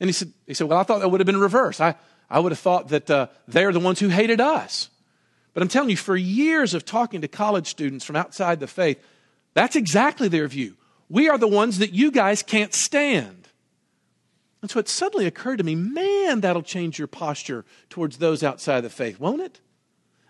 And 0.00 0.08
he 0.08 0.12
said, 0.12 0.32
he 0.46 0.54
said 0.54 0.68
well, 0.68 0.78
I 0.78 0.82
thought 0.82 0.98
that 0.98 1.08
would 1.08 1.20
have 1.20 1.26
been 1.26 1.40
reversed. 1.40 1.80
I, 1.80 1.94
I 2.28 2.40
would 2.40 2.52
have 2.52 2.58
thought 2.58 2.88
that 2.88 3.08
uh, 3.08 3.28
they're 3.46 3.72
the 3.72 3.80
ones 3.80 4.00
who 4.00 4.08
hated 4.08 4.40
us. 4.40 4.88
But 5.54 5.62
I'm 5.62 5.68
telling 5.68 5.90
you, 5.90 5.96
for 5.96 6.16
years 6.16 6.74
of 6.74 6.84
talking 6.84 7.20
to 7.20 7.28
college 7.28 7.66
students 7.66 8.04
from 8.04 8.16
outside 8.16 8.60
the 8.60 8.66
faith, 8.66 9.02
that's 9.54 9.76
exactly 9.76 10.28
their 10.28 10.48
view. 10.48 10.76
We 11.08 11.28
are 11.28 11.36
the 11.36 11.48
ones 11.48 11.78
that 11.78 11.92
you 11.92 12.10
guys 12.10 12.42
can't 12.42 12.72
stand. 12.72 13.48
And 14.62 14.70
so 14.70 14.78
it 14.78 14.88
suddenly 14.88 15.26
occurred 15.26 15.58
to 15.58 15.64
me, 15.64 15.74
man, 15.74 16.40
that'll 16.40 16.62
change 16.62 16.98
your 16.98 17.08
posture 17.08 17.64
towards 17.90 18.18
those 18.18 18.42
outside 18.42 18.82
the 18.82 18.88
faith, 18.88 19.20
won't 19.20 19.42
it? 19.42 19.60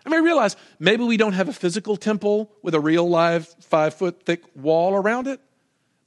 I 0.05 0.09
mean, 0.09 0.19
I 0.19 0.23
realize 0.23 0.57
maybe 0.79 1.03
we 1.03 1.17
don't 1.17 1.33
have 1.33 1.47
a 1.47 1.53
physical 1.53 1.95
temple 1.95 2.51
with 2.61 2.73
a 2.73 2.79
real 2.79 3.07
live 3.07 3.47
five 3.61 3.93
foot 3.93 4.25
thick 4.25 4.43
wall 4.55 4.93
around 4.93 5.27
it, 5.27 5.39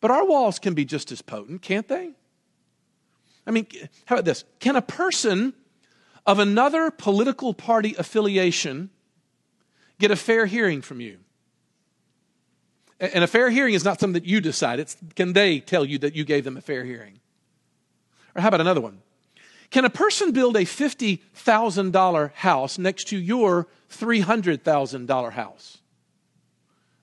but 0.01 0.11
our 0.11 0.27
walls 0.27 0.59
can 0.59 0.75
be 0.75 0.85
just 0.85 1.11
as 1.13 1.23
potent, 1.23 1.63
can't 1.63 1.89
they? 1.89 2.11
I 3.47 3.53
mean, 3.53 3.67
how 4.05 4.17
about 4.17 4.25
this? 4.25 4.45
Can 4.59 4.77
a 4.77 4.83
person 4.83 5.55
of 6.27 6.39
another 6.41 6.91
political 6.91 7.55
party 7.55 7.95
affiliation 7.97 8.91
get 9.99 10.11
a 10.11 10.17
fair 10.17 10.47
hearing 10.47 10.83
from 10.83 11.01
you? 11.01 11.19
And 12.99 13.23
a 13.23 13.27
fair 13.27 13.51
hearing 13.51 13.75
is 13.75 13.85
not 13.85 14.01
something 14.01 14.21
that 14.21 14.29
you 14.29 14.41
decide. 14.41 14.81
It's 14.81 14.97
can 15.15 15.35
they 15.35 15.61
tell 15.61 15.85
you 15.85 15.99
that 15.99 16.17
you 16.17 16.25
gave 16.25 16.45
them 16.45 16.57
a 16.57 16.63
fair 16.63 16.85
hearing? 16.85 17.21
Or 18.35 18.43
how 18.43 18.49
about 18.49 18.61
another 18.61 18.81
one? 18.81 19.03
Can 19.71 19.85
a 19.85 19.91
person 19.91 20.33
build 20.33 20.57
a 20.57 20.63
$50,000 20.63 22.33
house 22.33 22.79
next 22.79 23.09
to 23.09 23.19
your 23.19 23.67
$300,000 23.91 25.33
house? 25.33 25.79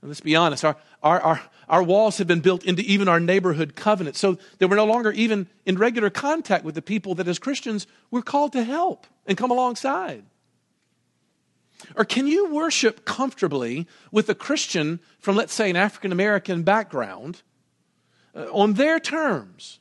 And 0.02 0.10
let's 0.10 0.22
be 0.22 0.36
honest, 0.36 0.66
our, 0.66 0.78
our, 1.02 1.22
our, 1.22 1.42
our 1.70 1.84
walls 1.84 2.18
have 2.18 2.28
been 2.28 2.40
built 2.40 2.64
into 2.64 2.82
even 2.84 3.08
our 3.08 3.20
neighborhood 3.20 3.76
covenant 3.76 4.16
so 4.16 4.38
that 4.60 4.68
we're 4.68 4.76
no 4.76 4.86
longer 4.86 5.12
even 5.12 5.48
in 5.66 5.78
regular 5.78 6.10
contact 6.10 6.66
with 6.66 6.76
the 6.76 6.82
people 6.82 7.16
that 7.16 7.28
as 7.28 7.40
Christians 7.40 7.88
we're 8.12 8.22
called 8.22 8.54
to 8.54 8.64
help 8.64 9.08
and 9.26 9.38
come 9.38 9.52
alongside. 9.52 10.24
Or 11.96 12.06
can 12.06 12.28
you 12.28 12.54
worship 12.54 13.06
comfortably 13.06 13.88
with 14.12 14.30
a 14.30 14.36
Christian 14.36 15.00
from, 15.20 15.36
let's 15.36 15.54
say, 15.54 15.70
an 15.70 15.76
African 15.76 16.12
American 16.12 16.64
background 16.64 17.42
uh, 18.36 18.46
on 18.52 18.74
their 18.74 19.00
terms? 19.00 19.80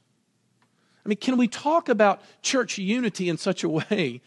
I 1.05 1.09
mean, 1.09 1.19
can 1.19 1.37
we 1.37 1.49
talk 1.49 1.89
about 1.89 2.21
church 2.43 2.79
unity 2.79 3.29
in 3.29 3.37
such 3.37 3.65
a 3.65 3.69
way 3.69 4.21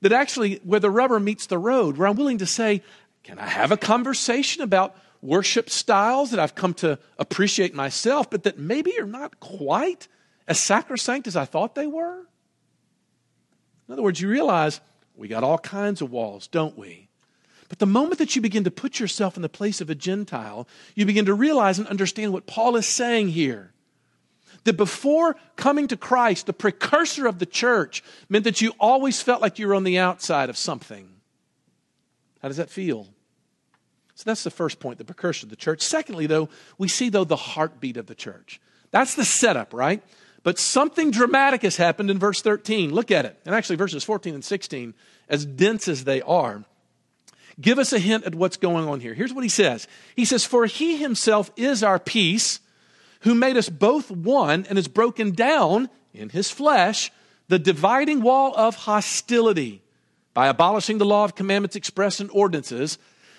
that 0.00 0.12
actually, 0.12 0.56
where 0.64 0.80
the 0.80 0.90
rubber 0.90 1.20
meets 1.20 1.46
the 1.46 1.58
road, 1.58 1.96
where 1.96 2.08
I'm 2.08 2.16
willing 2.16 2.38
to 2.38 2.46
say, 2.46 2.82
can 3.22 3.38
I 3.38 3.46
have 3.46 3.72
a 3.72 3.76
conversation 3.76 4.62
about 4.62 4.96
worship 5.20 5.68
styles 5.68 6.30
that 6.30 6.40
I've 6.40 6.54
come 6.54 6.72
to 6.74 6.98
appreciate 7.18 7.74
myself, 7.74 8.30
but 8.30 8.44
that 8.44 8.58
maybe 8.58 8.98
are 8.98 9.06
not 9.06 9.40
quite 9.40 10.08
as 10.48 10.58
sacrosanct 10.58 11.26
as 11.26 11.36
I 11.36 11.44
thought 11.44 11.74
they 11.74 11.86
were? 11.86 12.20
In 13.88 13.92
other 13.92 14.02
words, 14.02 14.20
you 14.20 14.28
realize 14.28 14.80
we 15.14 15.28
got 15.28 15.44
all 15.44 15.58
kinds 15.58 16.00
of 16.00 16.10
walls, 16.10 16.46
don't 16.46 16.78
we? 16.78 17.09
But 17.70 17.78
the 17.78 17.86
moment 17.86 18.18
that 18.18 18.34
you 18.34 18.42
begin 18.42 18.64
to 18.64 18.70
put 18.70 18.98
yourself 18.98 19.36
in 19.36 19.42
the 19.42 19.48
place 19.48 19.80
of 19.80 19.88
a 19.88 19.94
Gentile, 19.94 20.66
you 20.96 21.06
begin 21.06 21.26
to 21.26 21.34
realize 21.34 21.78
and 21.78 21.86
understand 21.86 22.32
what 22.32 22.46
Paul 22.46 22.74
is 22.74 22.86
saying 22.86 23.28
here. 23.28 23.72
That 24.64 24.76
before 24.76 25.36
coming 25.54 25.86
to 25.86 25.96
Christ, 25.96 26.46
the 26.46 26.52
precursor 26.52 27.28
of 27.28 27.38
the 27.38 27.46
church 27.46 28.02
meant 28.28 28.42
that 28.42 28.60
you 28.60 28.74
always 28.80 29.22
felt 29.22 29.40
like 29.40 29.60
you 29.60 29.68
were 29.68 29.76
on 29.76 29.84
the 29.84 29.98
outside 29.98 30.50
of 30.50 30.58
something. 30.58 31.08
How 32.42 32.48
does 32.48 32.56
that 32.56 32.70
feel? 32.70 33.06
So 34.16 34.24
that's 34.26 34.42
the 34.42 34.50
first 34.50 34.80
point, 34.80 34.98
the 34.98 35.04
precursor 35.04 35.46
of 35.46 35.50
the 35.50 35.56
church. 35.56 35.80
Secondly, 35.80 36.26
though, 36.26 36.48
we 36.76 36.88
see, 36.88 37.08
though, 37.08 37.24
the 37.24 37.36
heartbeat 37.36 37.96
of 37.96 38.06
the 38.06 38.16
church. 38.16 38.60
That's 38.90 39.14
the 39.14 39.24
setup, 39.24 39.72
right? 39.72 40.02
But 40.42 40.58
something 40.58 41.12
dramatic 41.12 41.62
has 41.62 41.76
happened 41.76 42.10
in 42.10 42.18
verse 42.18 42.42
13. 42.42 42.92
Look 42.92 43.12
at 43.12 43.24
it. 43.26 43.38
And 43.46 43.54
actually, 43.54 43.76
verses 43.76 44.02
14 44.02 44.34
and 44.34 44.44
16, 44.44 44.92
as 45.28 45.46
dense 45.46 45.86
as 45.86 46.02
they 46.02 46.20
are, 46.22 46.64
give 47.60 47.78
us 47.78 47.92
a 47.92 47.98
hint 47.98 48.24
at 48.24 48.34
what's 48.34 48.56
going 48.56 48.88
on 48.88 49.00
here. 49.00 49.14
Here's 49.14 49.32
what 49.32 49.44
he 49.44 49.50
says 49.50 49.86
He 50.16 50.24
says, 50.24 50.44
For 50.44 50.66
he 50.66 50.96
himself 50.96 51.50
is 51.56 51.82
our 51.82 51.98
peace 51.98 52.60
who 53.20 53.34
made 53.34 53.56
us 53.56 53.68
both 53.68 54.10
one 54.10 54.66
and 54.68 54.76
has 54.78 54.88
broken 54.88 55.32
down 55.32 55.88
in 56.14 56.30
his 56.30 56.50
flesh 56.50 57.10
the 57.48 57.58
dividing 57.58 58.22
wall 58.22 58.54
of 58.56 58.76
hostility 58.76 59.82
by 60.32 60.46
abolishing 60.46 60.98
the 60.98 61.04
law 61.04 61.24
of 61.24 61.34
commandments 61.34 61.76
expressed 61.76 62.20
in 62.20 62.30
ordinances, 62.30 62.98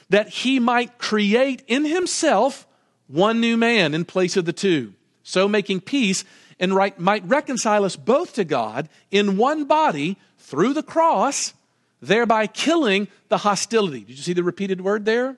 that 0.10 0.28
he 0.28 0.60
might 0.60 0.98
create 0.98 1.64
in 1.68 1.86
himself 1.86 2.68
one 3.08 3.40
new 3.40 3.56
man 3.56 3.94
in 3.94 4.06
place 4.06 4.36
of 4.38 4.46
the 4.46 4.54
two, 4.54 4.94
so 5.24 5.48
making 5.48 5.82
peace 5.82 6.26
and 6.60 6.76
right, 6.76 6.98
might 7.00 7.28
reconcile 7.28 7.84
us 7.84 7.96
both 7.96 8.34
to 8.34 8.44
God 8.44 8.88
in 9.10 9.38
one 9.38 9.66
body 9.66 10.18
through 10.38 10.74
the 10.74 10.84
cross, 10.84 11.54
thereby 12.02 12.48
killing 12.48 13.08
the 13.30 13.38
hostility. 13.38 14.02
Did 14.02 14.18
you 14.18 14.24
see 14.24 14.34
the 14.34 14.44
repeated 14.44 14.82
word 14.82 15.06
there? 15.06 15.38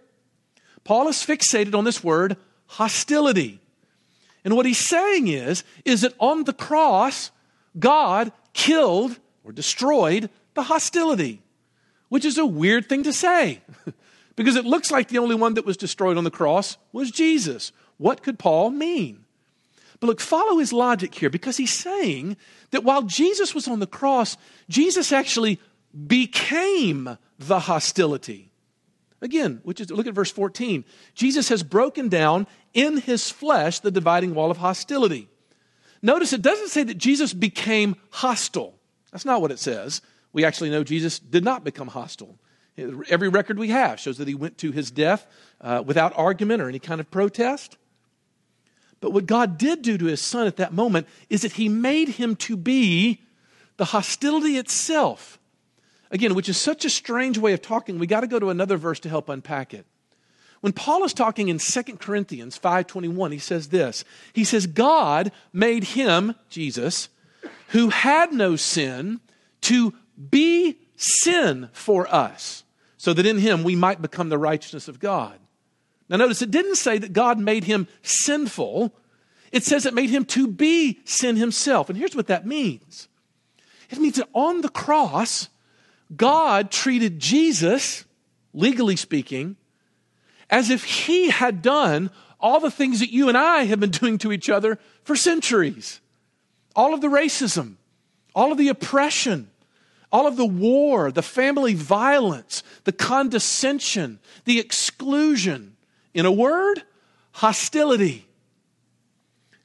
Paul 0.84 1.08
is 1.08 1.18
fixated 1.18 1.76
on 1.76 1.84
this 1.84 2.04
word 2.04 2.38
hostility. 2.66 3.60
And 4.44 4.56
what 4.56 4.66
he's 4.66 4.78
saying 4.78 5.28
is, 5.28 5.64
is 5.86 6.02
that 6.02 6.14
on 6.20 6.44
the 6.44 6.54
cross, 6.54 7.32
God 7.80 8.32
killed 8.54 9.20
or 9.44 9.52
destroyed 9.52 10.30
the 10.54 10.64
hostility, 10.64 11.42
which 12.10 12.26
is 12.26 12.38
a 12.38 12.46
weird 12.46 12.88
thing 12.88 13.04
to 13.04 13.14
say 13.14 13.62
because 14.36 14.56
it 14.56 14.66
looks 14.66 14.92
like 14.92 15.08
the 15.08 15.18
only 15.18 15.36
one 15.36 15.54
that 15.54 15.66
was 15.66 15.78
destroyed 15.78 16.18
on 16.18 16.24
the 16.24 16.32
cross 16.32 16.78
was 16.92 17.12
Jesus. 17.12 17.72
What 17.98 18.24
could 18.24 18.40
Paul 18.40 18.70
mean? 18.70 19.26
But 20.00 20.08
look, 20.08 20.20
follow 20.20 20.58
his 20.58 20.74
logic 20.74 21.16
here 21.16 21.30
because 21.30 21.56
he's 21.56 21.72
saying 21.72 22.36
that 22.72 22.84
while 22.84 23.04
Jesus 23.04 23.56
was 23.56 23.68
on 23.68 23.80
the 23.80 23.88
cross, 23.88 24.36
Jesus 24.68 25.14
actually 25.14 25.60
became 26.08 27.18
the 27.40 27.60
hostility. 27.60 28.52
Again, 29.22 29.62
which 29.64 29.80
is 29.80 29.90
look 29.90 30.08
at 30.08 30.14
verse 30.14 30.32
14. 30.32 30.84
Jesus 31.14 31.50
has 31.50 31.64
broken 31.64 32.10
down 32.10 32.46
in 32.74 32.98
his 32.98 33.30
flesh 33.30 33.80
the 33.80 33.92
dividing 33.92 34.36
wall 34.36 34.52
of 34.52 34.58
hostility. 34.58 35.30
Notice 36.02 36.34
it 36.34 36.42
doesn't 36.42 36.70
say 36.70 36.84
that 36.84 36.98
Jesus 36.98 37.34
became 37.34 37.96
hostile. 38.10 38.76
That's 39.12 39.24
not 39.24 39.42
what 39.42 39.52
it 39.52 39.60
says. 39.60 40.02
We 40.34 40.44
actually 40.44 40.72
know 40.72 40.84
Jesus 40.84 41.20
did 41.20 41.44
not 41.44 41.64
become 41.64 41.88
hostile. 41.88 42.38
Every 42.78 43.30
record 43.30 43.60
we 43.60 43.70
have 43.70 44.00
shows 44.00 44.18
that 44.18 44.28
he 44.28 44.36
went 44.36 44.58
to 44.58 44.72
his 44.72 44.92
death 44.92 45.26
uh, 45.62 45.84
without 45.86 46.12
argument 46.18 46.62
or 46.62 46.68
any 46.68 46.80
kind 46.80 47.00
of 47.00 47.10
protest. 47.10 47.78
But 49.00 49.12
what 49.12 49.26
God 49.26 49.58
did 49.58 49.82
do 49.84 49.98
to 49.98 50.06
his 50.06 50.22
son 50.22 50.48
at 50.48 50.58
that 50.58 50.74
moment 50.74 51.08
is 51.30 51.44
that 51.44 51.54
he 51.54 51.70
made 51.70 52.10
him 52.10 52.36
to 52.38 52.58
be 52.58 53.22
the 53.78 53.86
hostility 53.86 54.58
itself. 54.58 55.40
Again, 56.14 56.36
which 56.36 56.48
is 56.48 56.58
such 56.58 56.86
a 56.86 56.92
strange 56.92 57.40
way 57.40 57.54
of 57.54 57.62
talking, 57.64 57.98
we 57.98 58.06
got 58.06 58.22
to 58.22 58.28
go 58.28 58.38
to 58.38 58.52
another 58.52 58.78
verse 58.78 59.00
to 59.02 59.10
help 59.10 59.30
unpack 59.30 59.74
it. 59.74 59.88
When 60.62 60.72
Paul 60.72 61.04
is 61.04 61.14
talking 61.14 61.50
in 61.50 61.58
2 61.58 62.00
Corinthians 62.00 62.58
5:21, 62.58 63.32
he 63.32 63.40
says 63.40 63.70
this. 63.70 64.06
He 64.32 64.44
says 64.44 64.68
God 64.68 65.32
made 65.52 65.84
him, 65.84 66.36
Jesus, 66.50 67.10
who 67.70 67.90
had 67.90 68.32
no 68.32 68.56
sin, 68.56 69.22
to 69.62 69.96
be 70.30 70.78
sin 70.96 71.70
for 71.74 72.08
us, 72.14 72.64
so 72.96 73.12
that 73.14 73.26
in 73.26 73.40
him 73.40 73.64
we 73.64 73.76
might 73.76 74.02
become 74.02 74.30
the 74.30 74.38
righteousness 74.38 74.88
of 74.88 75.00
God. 75.00 75.40
Now 76.10 76.18
notice 76.18 76.44
it 76.44 76.52
didn't 76.52 76.76
say 76.76 77.00
that 77.00 77.12
God 77.12 77.40
made 77.40 77.64
him 77.64 77.88
sinful. 78.04 78.96
It 79.52 79.64
says 79.64 79.86
it 79.86 79.96
made 79.96 80.12
him 80.12 80.26
to 80.26 80.48
be 80.48 81.00
sin 81.06 81.38
himself. 81.38 81.90
And 81.90 81.98
here's 81.98 82.16
what 82.16 82.28
that 82.28 82.46
means. 82.46 83.08
It 83.90 83.98
means 84.00 84.16
that 84.18 84.30
on 84.34 84.62
the 84.62 84.70
cross, 84.70 85.50
God 86.16 86.72
treated 86.72 87.20
Jesus, 87.20 88.06
legally 88.54 88.96
speaking, 88.96 89.56
as 90.50 90.70
if 90.70 90.84
he 90.84 91.30
had 91.30 91.62
done 91.62 92.12
all 92.40 92.60
the 92.60 92.72
things 92.72 93.00
that 93.00 93.12
you 93.12 93.30
and 93.30 93.38
I 93.38 93.64
have 93.66 93.80
been 93.80 93.90
doing 94.02 94.18
to 94.20 94.32
each 94.32 94.50
other 94.50 94.78
for 95.04 95.16
centuries. 95.16 96.02
All 96.76 96.94
of 96.94 97.02
the 97.02 97.08
racism, 97.08 97.76
all 98.36 98.52
of 98.52 98.58
the 98.58 98.70
oppression, 98.70 99.50
all 100.12 100.28
of 100.28 100.38
the 100.38 100.46
war, 100.46 101.12
the 101.12 101.22
family 101.22 101.74
violence, 101.74 102.64
the 102.84 102.92
condescension, 102.92 104.20
the 104.46 104.60
exclusion. 104.60 105.76
In 106.14 106.26
a 106.28 106.32
word, 106.32 106.84
hostility. 107.32 108.28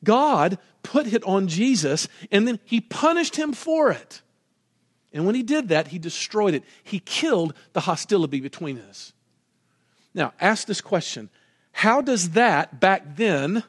God 0.03 0.59
put 0.83 1.13
it 1.13 1.23
on 1.25 1.49
Jesus 1.49 2.09
and 2.31 2.49
then 2.49 2.59
he 2.65 2.81
punished 2.81 3.37
him 3.37 3.53
for 3.53 3.91
it. 3.91 4.23
And 5.13 5.25
when 5.25 5.35
he 5.35 5.43
did 5.43 5.69
that, 5.69 5.89
he 5.89 5.99
destroyed 5.99 6.55
it. 6.55 6.65
He 6.85 7.01
killed 7.01 7.55
the 7.73 7.81
hostility 7.81 8.41
between 8.41 8.79
us. 8.79 9.13
Now, 10.15 10.33
ask 10.41 10.67
this 10.67 10.81
question 10.81 11.31
How 11.73 12.01
does 12.01 12.31
that 12.31 12.81
back 12.81 13.17
then 13.17 13.63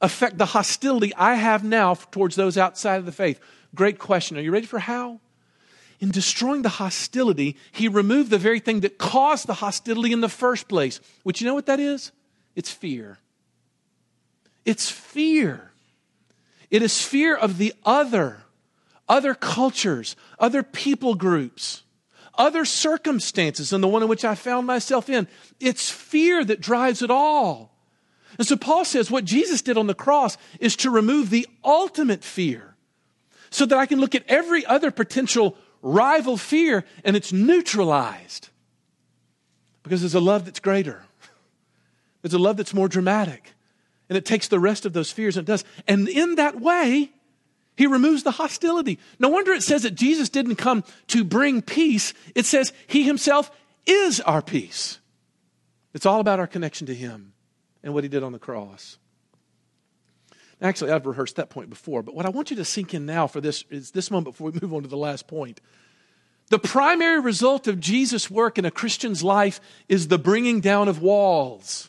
affect 0.00 0.38
the 0.38 0.46
hostility 0.46 1.14
I 1.14 1.34
have 1.34 1.64
now 1.64 1.94
towards 1.94 2.36
those 2.36 2.56
outside 2.56 2.96
of 2.96 3.06
the 3.06 3.12
faith? 3.12 3.40
Great 3.74 3.98
question. 3.98 4.36
Are 4.36 4.40
you 4.40 4.52
ready 4.52 4.66
for 4.66 4.78
how? 4.78 5.20
In 6.00 6.10
destroying 6.10 6.62
the 6.62 6.70
hostility, 6.70 7.56
he 7.72 7.86
removed 7.86 8.30
the 8.30 8.38
very 8.38 8.58
thing 8.58 8.80
that 8.80 8.96
caused 8.96 9.46
the 9.46 9.54
hostility 9.54 10.12
in 10.12 10.22
the 10.22 10.30
first 10.30 10.66
place. 10.66 10.98
Which 11.24 11.40
you 11.40 11.46
know 11.46 11.54
what 11.54 11.66
that 11.66 11.78
is? 11.78 12.10
It's 12.56 12.70
fear. 12.70 13.18
It's 14.64 14.90
fear. 14.90 15.72
It 16.70 16.82
is 16.82 17.02
fear 17.02 17.36
of 17.36 17.58
the 17.58 17.74
other, 17.84 18.42
other 19.10 19.34
cultures, 19.34 20.14
other 20.38 20.62
people 20.62 21.16
groups, 21.16 21.82
other 22.38 22.64
circumstances 22.64 23.70
than 23.70 23.80
the 23.80 23.88
one 23.88 24.02
in 24.02 24.08
which 24.08 24.24
I 24.24 24.36
found 24.36 24.66
myself 24.68 25.10
in. 25.10 25.26
It's 25.58 25.90
fear 25.90 26.44
that 26.44 26.60
drives 26.60 27.02
it 27.02 27.10
all. 27.10 27.76
And 28.38 28.46
so 28.46 28.56
Paul 28.56 28.84
says 28.84 29.10
what 29.10 29.24
Jesus 29.24 29.60
did 29.60 29.76
on 29.76 29.88
the 29.88 29.94
cross 29.94 30.38
is 30.60 30.76
to 30.76 30.90
remove 30.90 31.28
the 31.28 31.46
ultimate 31.64 32.22
fear 32.22 32.76
so 33.50 33.66
that 33.66 33.76
I 33.76 33.84
can 33.84 34.00
look 34.00 34.14
at 34.14 34.24
every 34.28 34.64
other 34.64 34.92
potential 34.92 35.56
rival 35.82 36.36
fear 36.36 36.84
and 37.04 37.16
it's 37.16 37.32
neutralized. 37.32 38.48
Because 39.82 40.02
there's 40.02 40.14
a 40.14 40.20
love 40.20 40.44
that's 40.44 40.60
greater, 40.60 41.02
there's 42.22 42.34
a 42.34 42.38
love 42.38 42.56
that's 42.56 42.72
more 42.72 42.88
dramatic, 42.88 43.54
and 44.08 44.16
it 44.16 44.24
takes 44.24 44.46
the 44.46 44.60
rest 44.60 44.86
of 44.86 44.92
those 44.92 45.10
fears 45.10 45.36
and 45.36 45.48
it 45.48 45.50
does. 45.50 45.64
And 45.88 46.08
in 46.08 46.36
that 46.36 46.60
way, 46.60 47.10
he 47.80 47.86
removes 47.86 48.24
the 48.24 48.32
hostility. 48.32 48.98
No 49.18 49.30
wonder 49.30 49.52
it 49.52 49.62
says 49.62 49.84
that 49.84 49.94
Jesus 49.94 50.28
didn't 50.28 50.56
come 50.56 50.84
to 51.06 51.24
bring 51.24 51.62
peace. 51.62 52.12
It 52.34 52.44
says 52.44 52.74
he 52.86 53.04
himself 53.04 53.50
is 53.86 54.20
our 54.20 54.42
peace. 54.42 54.98
It's 55.94 56.04
all 56.04 56.20
about 56.20 56.40
our 56.40 56.46
connection 56.46 56.88
to 56.88 56.94
him 56.94 57.32
and 57.82 57.94
what 57.94 58.04
he 58.04 58.10
did 58.10 58.22
on 58.22 58.32
the 58.32 58.38
cross. 58.38 58.98
Actually, 60.60 60.92
I've 60.92 61.06
rehearsed 61.06 61.36
that 61.36 61.48
point 61.48 61.70
before, 61.70 62.02
but 62.02 62.14
what 62.14 62.26
I 62.26 62.28
want 62.28 62.50
you 62.50 62.56
to 62.58 62.66
sink 62.66 62.92
in 62.92 63.06
now 63.06 63.26
for 63.26 63.40
this 63.40 63.64
is 63.70 63.92
this 63.92 64.10
moment 64.10 64.36
before 64.36 64.50
we 64.50 64.60
move 64.60 64.74
on 64.74 64.82
to 64.82 64.88
the 64.88 64.98
last 64.98 65.26
point. 65.26 65.62
The 66.50 66.58
primary 66.58 67.20
result 67.20 67.66
of 67.66 67.80
Jesus' 67.80 68.30
work 68.30 68.58
in 68.58 68.66
a 68.66 68.70
Christian's 68.70 69.24
life 69.24 69.58
is 69.88 70.08
the 70.08 70.18
bringing 70.18 70.60
down 70.60 70.86
of 70.86 71.00
walls. 71.00 71.88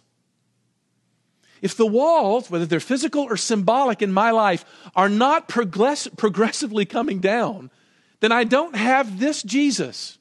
If 1.62 1.78
the 1.78 1.86
walls, 1.86 2.50
whether 2.50 2.66
they're 2.66 2.80
physical 2.80 3.24
or 3.24 3.38
symbolic 3.38 4.02
in 4.02 4.12
my 4.12 4.32
life, 4.32 4.66
are 4.96 5.10
not 5.10 5.48
progress- 5.48 6.08
progressively 6.18 6.86
coming 6.86 7.20
down, 7.20 7.70
then 8.20 8.32
I 8.32 8.44
don't 8.44 8.76
have 8.76 9.20
this 9.20 9.44
Jesus. 9.44 10.18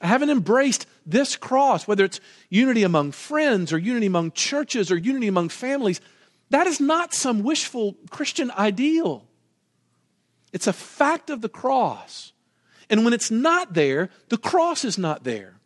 I 0.00 0.08
haven't 0.08 0.30
embraced 0.30 0.86
this 1.06 1.36
cross, 1.36 1.88
whether 1.88 2.04
it's 2.04 2.20
unity 2.50 2.82
among 2.82 3.12
friends 3.12 3.72
or 3.72 3.78
unity 3.78 4.06
among 4.06 4.32
churches 4.32 4.90
or 4.90 4.96
unity 4.96 5.26
among 5.26 5.48
families. 5.48 6.00
That 6.50 6.66
is 6.66 6.80
not 6.80 7.14
some 7.14 7.42
wishful 7.42 7.96
Christian 8.10 8.50
ideal. 8.50 9.24
It's 10.52 10.66
a 10.66 10.72
fact 10.72 11.30
of 11.30 11.40
the 11.40 11.48
cross. 11.48 12.32
And 12.90 13.04
when 13.04 13.14
it's 13.14 13.30
not 13.30 13.74
there, 13.74 14.10
the 14.28 14.38
cross 14.38 14.84
is 14.84 14.98
not 14.98 15.24
there. 15.24 15.58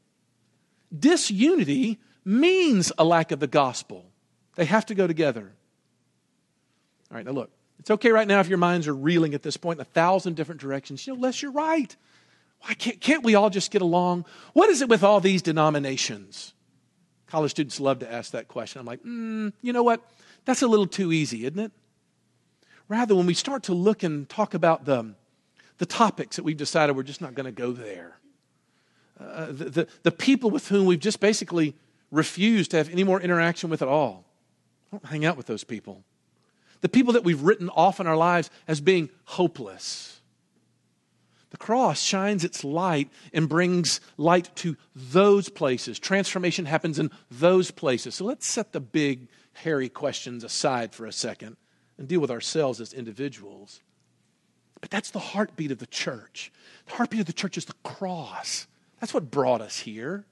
Disunity 0.97 1.99
means 2.25 2.93
a 2.99 3.05
lack 3.05 3.31
of 3.31 3.41
the 3.41 3.47
gospel. 3.47 4.10
They 4.61 4.67
have 4.67 4.85
to 4.87 4.95
go 4.95 5.07
together. 5.07 5.51
All 7.11 7.17
right, 7.17 7.25
now 7.25 7.33
look, 7.33 7.51
it's 7.79 7.91
okay 7.93 8.11
right 8.11 8.29
now 8.29 8.41
if 8.41 8.49
your 8.49 8.59
minds 8.59 8.87
are 8.89 8.95
reeling 8.95 9.33
at 9.33 9.43
this 9.43 9.57
point 9.57 9.79
in 9.79 9.81
a 9.81 9.87
thousand 9.87 10.37
different 10.37 10.61
directions. 10.61 11.07
You 11.07 11.15
know, 11.15 11.21
Les, 11.21 11.41
you're 11.41 11.51
right. 11.51 11.97
Why 12.61 12.75
can't, 12.75 13.01
can't 13.01 13.25
we 13.25 13.35
all 13.35 13.49
just 13.49 13.71
get 13.71 13.81
along? 13.81 14.27
What 14.53 14.69
is 14.69 14.83
it 14.83 14.91
with 14.91 15.03
all 15.03 15.19
these 15.19 15.41
denominations? 15.41 16.53
College 17.27 17.53
students 17.53 17.81
love 17.81 18.01
to 18.01 18.13
ask 18.13 18.33
that 18.33 18.49
question. 18.49 18.81
I'm 18.81 18.85
like, 18.85 19.03
mm, 19.03 19.55
you 19.63 19.73
know 19.73 19.83
what? 19.83 20.07
That's 20.45 20.61
a 20.61 20.69
little 20.69 20.87
too 20.87 21.11
easy, 21.11 21.47
isn't 21.47 21.59
it? 21.59 21.73
Rather, 22.87 23.15
when 23.15 23.25
we 23.25 23.33
start 23.33 23.63
to 23.63 23.73
look 23.73 24.03
and 24.03 24.29
talk 24.29 24.53
about 24.53 24.85
the, 24.85 25.15
the 25.79 25.87
topics 25.87 26.37
that 26.37 26.43
we've 26.43 26.59
decided 26.59 26.95
we're 26.95 27.03
just 27.03 27.23
not 27.23 27.35
going 27.35 27.47
to 27.47 27.51
go 27.51 27.73
there, 27.73 28.19
uh, 29.19 29.47
the, 29.47 29.71
the, 29.71 29.89
the 30.03 30.13
people 30.13 30.51
with 30.51 30.69
whom 30.69 30.85
we've 30.85 31.01
just 31.01 31.19
basically 31.19 31.75
refused 32.11 32.73
to 32.73 32.77
have 32.77 32.91
any 32.91 33.05
more 33.05 33.23
interaction 33.23 33.71
with 33.71 33.81
at 33.81 33.89
all, 33.89 34.27
don't 34.91 35.07
hang 35.07 35.25
out 35.25 35.37
with 35.37 35.47
those 35.47 35.65
people. 35.65 36.05
The 36.81 36.89
people 36.89 37.13
that 37.13 37.25
we've 37.25 37.43
written 37.43 37.69
off 37.69 38.01
in 38.01 38.07
our 38.07 38.17
lives 38.17 38.51
as 38.67 38.81
being 38.81 39.11
hopeless. 39.25 40.21
The 41.51 41.57
cross 41.57 42.01
shines 42.01 42.45
its 42.45 42.63
light 42.63 43.11
and 43.33 43.49
brings 43.49 44.01
light 44.17 44.55
to 44.57 44.77
those 44.95 45.49
places. 45.49 45.99
Transformation 45.99 46.65
happens 46.65 46.99
in 46.99 47.11
those 47.31 47.71
places. 47.71 48.15
So 48.15 48.25
let's 48.25 48.47
set 48.47 48.73
the 48.73 48.81
big, 48.81 49.29
hairy 49.53 49.89
questions 49.89 50.45
aside 50.45 50.95
for 50.95 51.07
a 51.07 51.13
second 51.13 51.57
and 51.99 52.09
deal 52.09 52.21
with 52.21 52.31
ourselves 52.31 52.81
as 52.81 52.93
individuals. 52.93 53.81
But 54.81 54.91
that's 54.91 55.11
the 55.11 55.19
heartbeat 55.19 55.73
of 55.73 55.79
the 55.79 55.87
church. 55.87 56.53
The 56.87 56.95
heartbeat 56.95 57.21
of 57.21 57.27
the 57.27 57.33
church 57.33 57.59
is 57.59 57.67
the 57.67 57.75
cross. 57.83 58.67
That's 59.01 59.13
what 59.13 59.31
brought 59.31 59.61
us 59.61 59.81
here. 59.81 60.25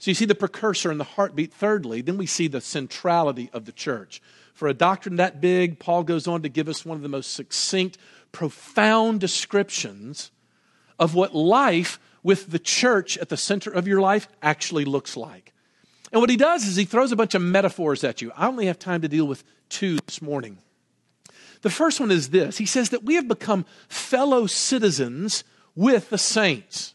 So 0.00 0.10
you 0.10 0.14
see 0.14 0.24
the 0.24 0.34
precursor 0.34 0.90
and 0.90 0.98
the 0.98 1.04
heartbeat. 1.04 1.52
Thirdly, 1.52 2.00
then 2.00 2.16
we 2.16 2.24
see 2.24 2.48
the 2.48 2.62
centrality 2.62 3.50
of 3.52 3.66
the 3.66 3.72
church. 3.72 4.22
For 4.54 4.66
a 4.66 4.74
doctrine 4.74 5.16
that 5.16 5.42
big, 5.42 5.78
Paul 5.78 6.04
goes 6.04 6.26
on 6.26 6.40
to 6.42 6.48
give 6.48 6.68
us 6.68 6.86
one 6.86 6.96
of 6.96 7.02
the 7.02 7.08
most 7.08 7.34
succinct 7.34 7.98
profound 8.32 9.20
descriptions 9.20 10.30
of 10.98 11.14
what 11.14 11.34
life 11.34 12.00
with 12.22 12.50
the 12.50 12.58
church 12.58 13.18
at 13.18 13.28
the 13.28 13.36
center 13.36 13.70
of 13.70 13.86
your 13.86 14.00
life 14.00 14.26
actually 14.42 14.86
looks 14.86 15.18
like. 15.18 15.52
And 16.12 16.20
what 16.22 16.30
he 16.30 16.36
does 16.38 16.66
is 16.66 16.76
he 16.76 16.86
throws 16.86 17.12
a 17.12 17.16
bunch 17.16 17.34
of 17.34 17.42
metaphors 17.42 18.02
at 18.02 18.22
you. 18.22 18.32
I 18.34 18.46
only 18.46 18.66
have 18.66 18.78
time 18.78 19.02
to 19.02 19.08
deal 19.08 19.26
with 19.26 19.44
two 19.68 19.98
this 20.06 20.22
morning. 20.22 20.58
The 21.60 21.70
first 21.70 22.00
one 22.00 22.10
is 22.10 22.30
this 22.30 22.56
He 22.56 22.64
says 22.64 22.88
that 22.88 23.04
we 23.04 23.16
have 23.16 23.28
become 23.28 23.66
fellow 23.88 24.46
citizens 24.46 25.44
with 25.74 26.08
the 26.08 26.18
saints. 26.18 26.94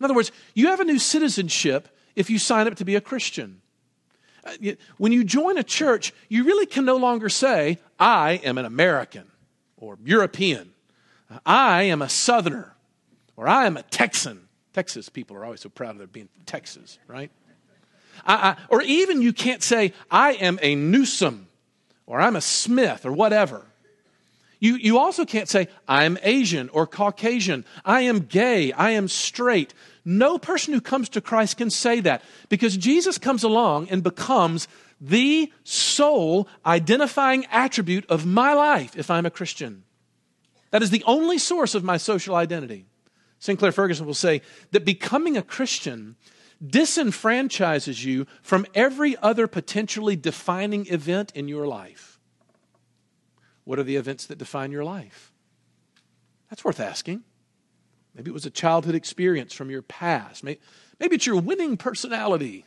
In 0.00 0.04
other 0.04 0.14
words, 0.14 0.32
you 0.54 0.68
have 0.68 0.80
a 0.80 0.84
new 0.84 0.98
citizenship 0.98 1.88
if 2.16 2.30
you 2.30 2.38
sign 2.38 2.66
up 2.66 2.76
to 2.76 2.84
be 2.84 2.94
a 2.94 3.00
Christian. 3.00 3.60
Uh, 4.44 4.72
when 4.98 5.12
you 5.12 5.24
join 5.24 5.58
a 5.58 5.62
church, 5.62 6.12
you 6.28 6.44
really 6.44 6.66
can 6.66 6.84
no 6.84 6.96
longer 6.96 7.28
say, 7.28 7.78
I 7.98 8.40
am 8.44 8.58
an 8.58 8.64
American 8.64 9.30
or 9.76 9.98
European. 10.04 10.72
I 11.46 11.84
am 11.84 12.02
a 12.02 12.08
Southerner 12.08 12.74
or 13.36 13.48
I 13.48 13.66
am 13.66 13.76
a 13.76 13.82
Texan. 13.82 14.48
Texas 14.72 15.08
people 15.08 15.36
are 15.36 15.44
always 15.44 15.60
so 15.60 15.68
proud 15.68 15.90
of 15.90 15.98
their 15.98 16.06
being 16.06 16.28
Texas, 16.46 16.98
right? 17.06 17.30
I, 18.26 18.34
I, 18.34 18.56
or 18.68 18.82
even 18.82 19.22
you 19.22 19.32
can't 19.32 19.62
say, 19.62 19.92
I 20.10 20.32
am 20.32 20.58
a 20.62 20.74
Newsom 20.74 21.48
or 22.06 22.20
I'm 22.20 22.36
a 22.36 22.40
Smith 22.40 23.06
or 23.06 23.12
whatever. 23.12 23.66
You, 24.62 24.76
you 24.76 24.98
also 24.98 25.24
can't 25.24 25.48
say, 25.48 25.66
I'm 25.88 26.16
Asian 26.22 26.68
or 26.68 26.86
Caucasian. 26.86 27.64
I 27.84 28.02
am 28.02 28.20
gay. 28.20 28.70
I 28.70 28.90
am 28.90 29.08
straight. 29.08 29.74
No 30.04 30.38
person 30.38 30.72
who 30.72 30.80
comes 30.80 31.08
to 31.10 31.20
Christ 31.20 31.56
can 31.56 31.68
say 31.68 31.98
that 32.02 32.22
because 32.48 32.76
Jesus 32.76 33.18
comes 33.18 33.42
along 33.42 33.88
and 33.88 34.04
becomes 34.04 34.68
the 35.00 35.52
sole 35.64 36.46
identifying 36.64 37.44
attribute 37.46 38.06
of 38.08 38.24
my 38.24 38.54
life 38.54 38.96
if 38.96 39.10
I'm 39.10 39.26
a 39.26 39.30
Christian. 39.30 39.82
That 40.70 40.84
is 40.84 40.90
the 40.90 41.02
only 41.08 41.38
source 41.38 41.74
of 41.74 41.82
my 41.82 41.96
social 41.96 42.36
identity. 42.36 42.86
Sinclair 43.40 43.72
Ferguson 43.72 44.06
will 44.06 44.14
say 44.14 44.42
that 44.70 44.84
becoming 44.84 45.36
a 45.36 45.42
Christian 45.42 46.14
disenfranchises 46.64 48.04
you 48.04 48.28
from 48.42 48.64
every 48.76 49.16
other 49.16 49.48
potentially 49.48 50.14
defining 50.14 50.86
event 50.86 51.32
in 51.34 51.48
your 51.48 51.66
life. 51.66 52.11
What 53.64 53.78
are 53.78 53.84
the 53.84 53.96
events 53.96 54.26
that 54.26 54.38
define 54.38 54.72
your 54.72 54.84
life? 54.84 55.32
That's 56.50 56.64
worth 56.64 56.80
asking. 56.80 57.22
Maybe 58.14 58.30
it 58.30 58.34
was 58.34 58.46
a 58.46 58.50
childhood 58.50 58.94
experience 58.94 59.54
from 59.54 59.70
your 59.70 59.82
past. 59.82 60.44
Maybe, 60.44 60.60
it's 61.00 61.26
your 61.26 61.40
winning 61.40 61.76
personality. 61.76 62.66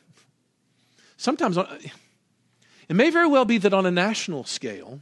Sometimes 1.18 1.58
it 1.58 2.96
may 2.96 3.10
very 3.10 3.28
well 3.28 3.46
be 3.46 3.58
that 3.60 3.74
on 3.74 3.86
a 3.86 3.92
national 3.92 4.44
scale, 4.44 5.02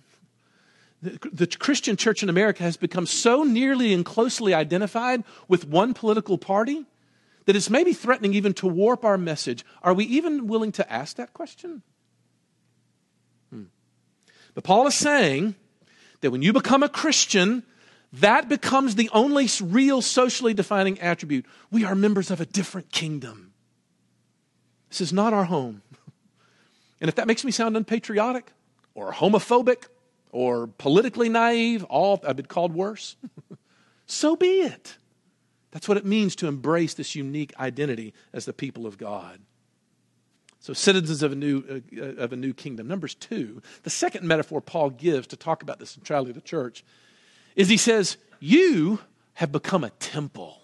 the, 1.01 1.47
Christian 1.47 1.97
church 1.97 2.23
in 2.23 2.29
America 2.29 2.63
has 2.63 2.77
become 2.77 3.06
so 3.06 3.43
nearly 3.43 3.93
and 3.93 4.06
closely 4.06 4.53
identified 4.53 5.23
with 5.47 5.67
one 5.67 5.93
political 5.93 6.38
party 6.38 6.86
that 7.45 7.56
it's 7.56 7.69
maybe 7.69 7.91
threatening 7.93 8.34
even 8.34 8.53
to 8.53 8.67
warp 8.67 9.03
our 9.03 9.17
message. 9.17 9.65
Are 9.82 9.93
we 9.93 10.06
even 10.06 10.47
willing 10.47 10.71
to 10.73 10.91
ask 10.91 11.17
that 11.17 11.34
question? 11.34 11.84
Hmm. 13.49 13.63
But 14.53 14.63
Paul 14.63 14.88
is 14.88 14.95
saying 14.95 15.56
that 16.23 16.31
when 16.31 16.41
you 16.41 16.51
become 16.51 16.83
a 16.83 16.89
Christian, 16.89 17.63
that 18.13 18.49
becomes 18.49 18.95
the 18.95 19.09
only 19.13 19.47
real 19.62 20.01
socially 20.01 20.53
defining 20.53 20.99
attribute. 20.99 21.45
We 21.69 21.83
are 21.83 21.95
members 21.95 22.31
of 22.31 22.41
a 22.41 22.45
different 22.45 22.91
kingdom. 22.91 23.53
This 24.89 25.01
is 25.01 25.13
not 25.13 25.33
our 25.33 25.45
home. 25.45 25.83
And 27.01 27.09
if 27.09 27.15
that 27.15 27.27
makes 27.27 27.43
me 27.43 27.51
sound 27.51 27.75
unpatriotic 27.75 28.53
or 28.95 29.12
homophobic 29.12 29.88
or 30.31 30.67
politically 30.67 31.27
naive, 31.27 31.83
all 31.83 32.21
I've 32.25 32.38
been 32.38 32.45
called 32.45 32.73
worse, 32.73 33.17
so 34.05 34.38
be 34.38 34.62
it. 34.62 34.95
That's 35.71 35.89
what 35.89 35.97
it 35.97 36.05
means 36.05 36.33
to 36.38 36.47
embrace 36.47 36.93
this 36.93 37.13
unique 37.13 37.51
identity 37.59 38.13
as 38.31 38.45
the 38.45 38.53
people 38.53 38.86
of 38.86 38.97
God. 38.97 39.41
So, 40.63 40.71
citizens 40.71 41.23
of 41.23 41.34
a 41.34 41.36
new, 41.36 41.84
uh, 41.93 42.21
of 42.23 42.32
a 42.32 42.38
new 42.38 42.54
kingdom. 42.54 42.88
Numbers 42.88 43.15
two, 43.15 43.62
the 43.84 43.89
second 43.89 44.26
metaphor 44.26 44.62
Paul 44.62 44.91
gives 44.91 45.28
to 45.28 45.36
talk 45.36 45.62
about 45.62 45.78
the 45.78 45.86
centrality 45.86 46.32
of 46.32 46.36
the 46.36 46.41
church 46.41 46.86
is 47.58 47.67
he 47.67 47.76
says, 47.76 48.15
You 48.39 48.99
have 49.34 49.52
become 49.52 49.84
a 49.84 49.89
temple. 49.89 50.62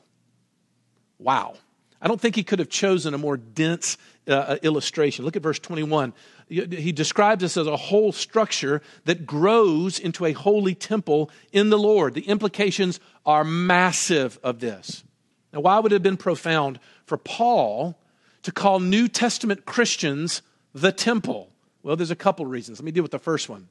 Wow. 1.17 1.55
I 2.01 2.07
don't 2.07 2.21
think 2.21 2.37
he 2.37 2.45
could 2.45 2.59
have 2.59 2.69
chosen 2.69 3.13
a 3.13 3.17
more 3.17 3.35
dense 3.35 3.97
uh, 4.25 4.31
uh 4.31 4.57
illustration. 4.61 5.25
Look 5.25 5.35
at 5.35 5.41
verse 5.41 5.59
21. 5.59 6.13
He 6.47 6.93
describes 6.93 7.41
this 7.41 7.57
as 7.57 7.67
a 7.67 7.75
whole 7.75 8.13
structure 8.13 8.81
that 9.03 9.25
grows 9.25 9.99
into 9.99 10.25
a 10.25 10.31
holy 10.31 10.75
temple 10.75 11.29
in 11.51 11.71
the 11.71 11.77
Lord. 11.77 12.13
The 12.13 12.25
implications 12.25 13.01
are 13.25 13.43
massive 13.43 14.39
of 14.43 14.61
this. 14.61 15.03
Now, 15.51 15.59
why 15.59 15.77
would 15.77 15.91
it 15.91 15.95
have 15.95 16.03
been 16.03 16.15
profound 16.15 16.79
for 17.05 17.17
Paul 17.17 17.99
to 18.43 18.51
call 18.51 18.79
New 18.79 19.07
Testament 19.07 19.65
Christians 19.65 20.41
the 20.73 20.91
temple? 20.91 21.51
Well, 21.83 21.95
there's 21.95 22.11
a 22.11 22.15
couple 22.15 22.45
reasons. 22.45 22.79
Let 22.79 22.85
me 22.85 22.91
deal 22.91 23.03
with 23.03 23.11
the 23.11 23.19
first 23.19 23.49
one. 23.49 23.69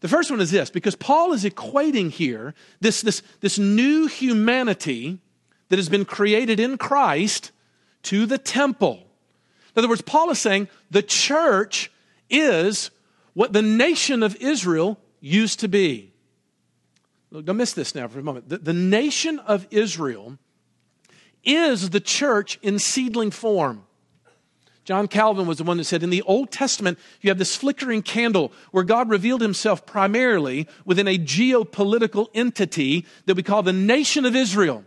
The 0.00 0.08
first 0.08 0.30
one 0.30 0.40
is 0.40 0.50
this 0.50 0.68
because 0.70 0.96
Paul 0.96 1.32
is 1.32 1.44
equating 1.44 2.10
here 2.10 2.54
this, 2.80 3.02
this, 3.02 3.22
this 3.40 3.58
new 3.58 4.06
humanity 4.08 5.20
that 5.68 5.78
has 5.78 5.88
been 5.88 6.04
created 6.04 6.58
in 6.58 6.76
Christ 6.76 7.52
to 8.04 8.26
the 8.26 8.38
temple. 8.38 9.06
In 9.74 9.80
other 9.80 9.88
words, 9.88 10.02
Paul 10.02 10.30
is 10.30 10.40
saying 10.40 10.68
the 10.90 11.02
church 11.02 11.90
is 12.28 12.90
what 13.34 13.52
the 13.52 13.62
nation 13.62 14.22
of 14.22 14.36
Israel 14.36 14.98
used 15.20 15.60
to 15.60 15.68
be. 15.68 16.12
Look, 17.30 17.44
don't 17.46 17.56
miss 17.56 17.72
this 17.72 17.94
now 17.94 18.08
for 18.08 18.18
a 18.18 18.22
moment. 18.22 18.48
The, 18.48 18.58
the 18.58 18.74
nation 18.74 19.38
of 19.38 19.66
Israel 19.70 20.36
is 21.44 21.90
the 21.90 22.00
church 22.00 22.58
in 22.60 22.78
seedling 22.78 23.30
form. 23.30 23.84
John 24.84 25.06
Calvin 25.06 25.46
was 25.46 25.58
the 25.58 25.64
one 25.64 25.76
that 25.76 25.84
said 25.84 26.02
in 26.02 26.10
the 26.10 26.22
Old 26.22 26.50
Testament, 26.50 26.98
you 27.20 27.30
have 27.30 27.38
this 27.38 27.54
flickering 27.54 28.02
candle 28.02 28.52
where 28.72 28.82
God 28.82 29.08
revealed 29.08 29.40
himself 29.40 29.86
primarily 29.86 30.66
within 30.84 31.06
a 31.06 31.18
geopolitical 31.18 32.28
entity 32.34 33.06
that 33.26 33.36
we 33.36 33.44
call 33.44 33.62
the 33.62 33.72
nation 33.72 34.24
of 34.24 34.34
Israel. 34.34 34.84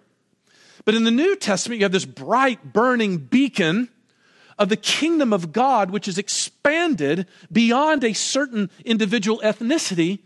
But 0.83 0.95
in 0.95 1.05
the 1.05 1.11
New 1.11 1.35
Testament, 1.37 1.79
you 1.79 1.85
have 1.85 1.93
this 1.93 2.05
bright, 2.05 2.73
burning 2.73 3.17
beacon 3.17 3.89
of 4.59 4.69
the 4.69 4.77
kingdom 4.77 5.31
of 5.31 5.51
God, 5.51 5.91
which 5.91 6.07
is 6.07 6.17
expanded 6.17 7.27
beyond 7.51 8.03
a 8.03 8.13
certain 8.13 8.69
individual 8.83 9.39
ethnicity 9.43 10.19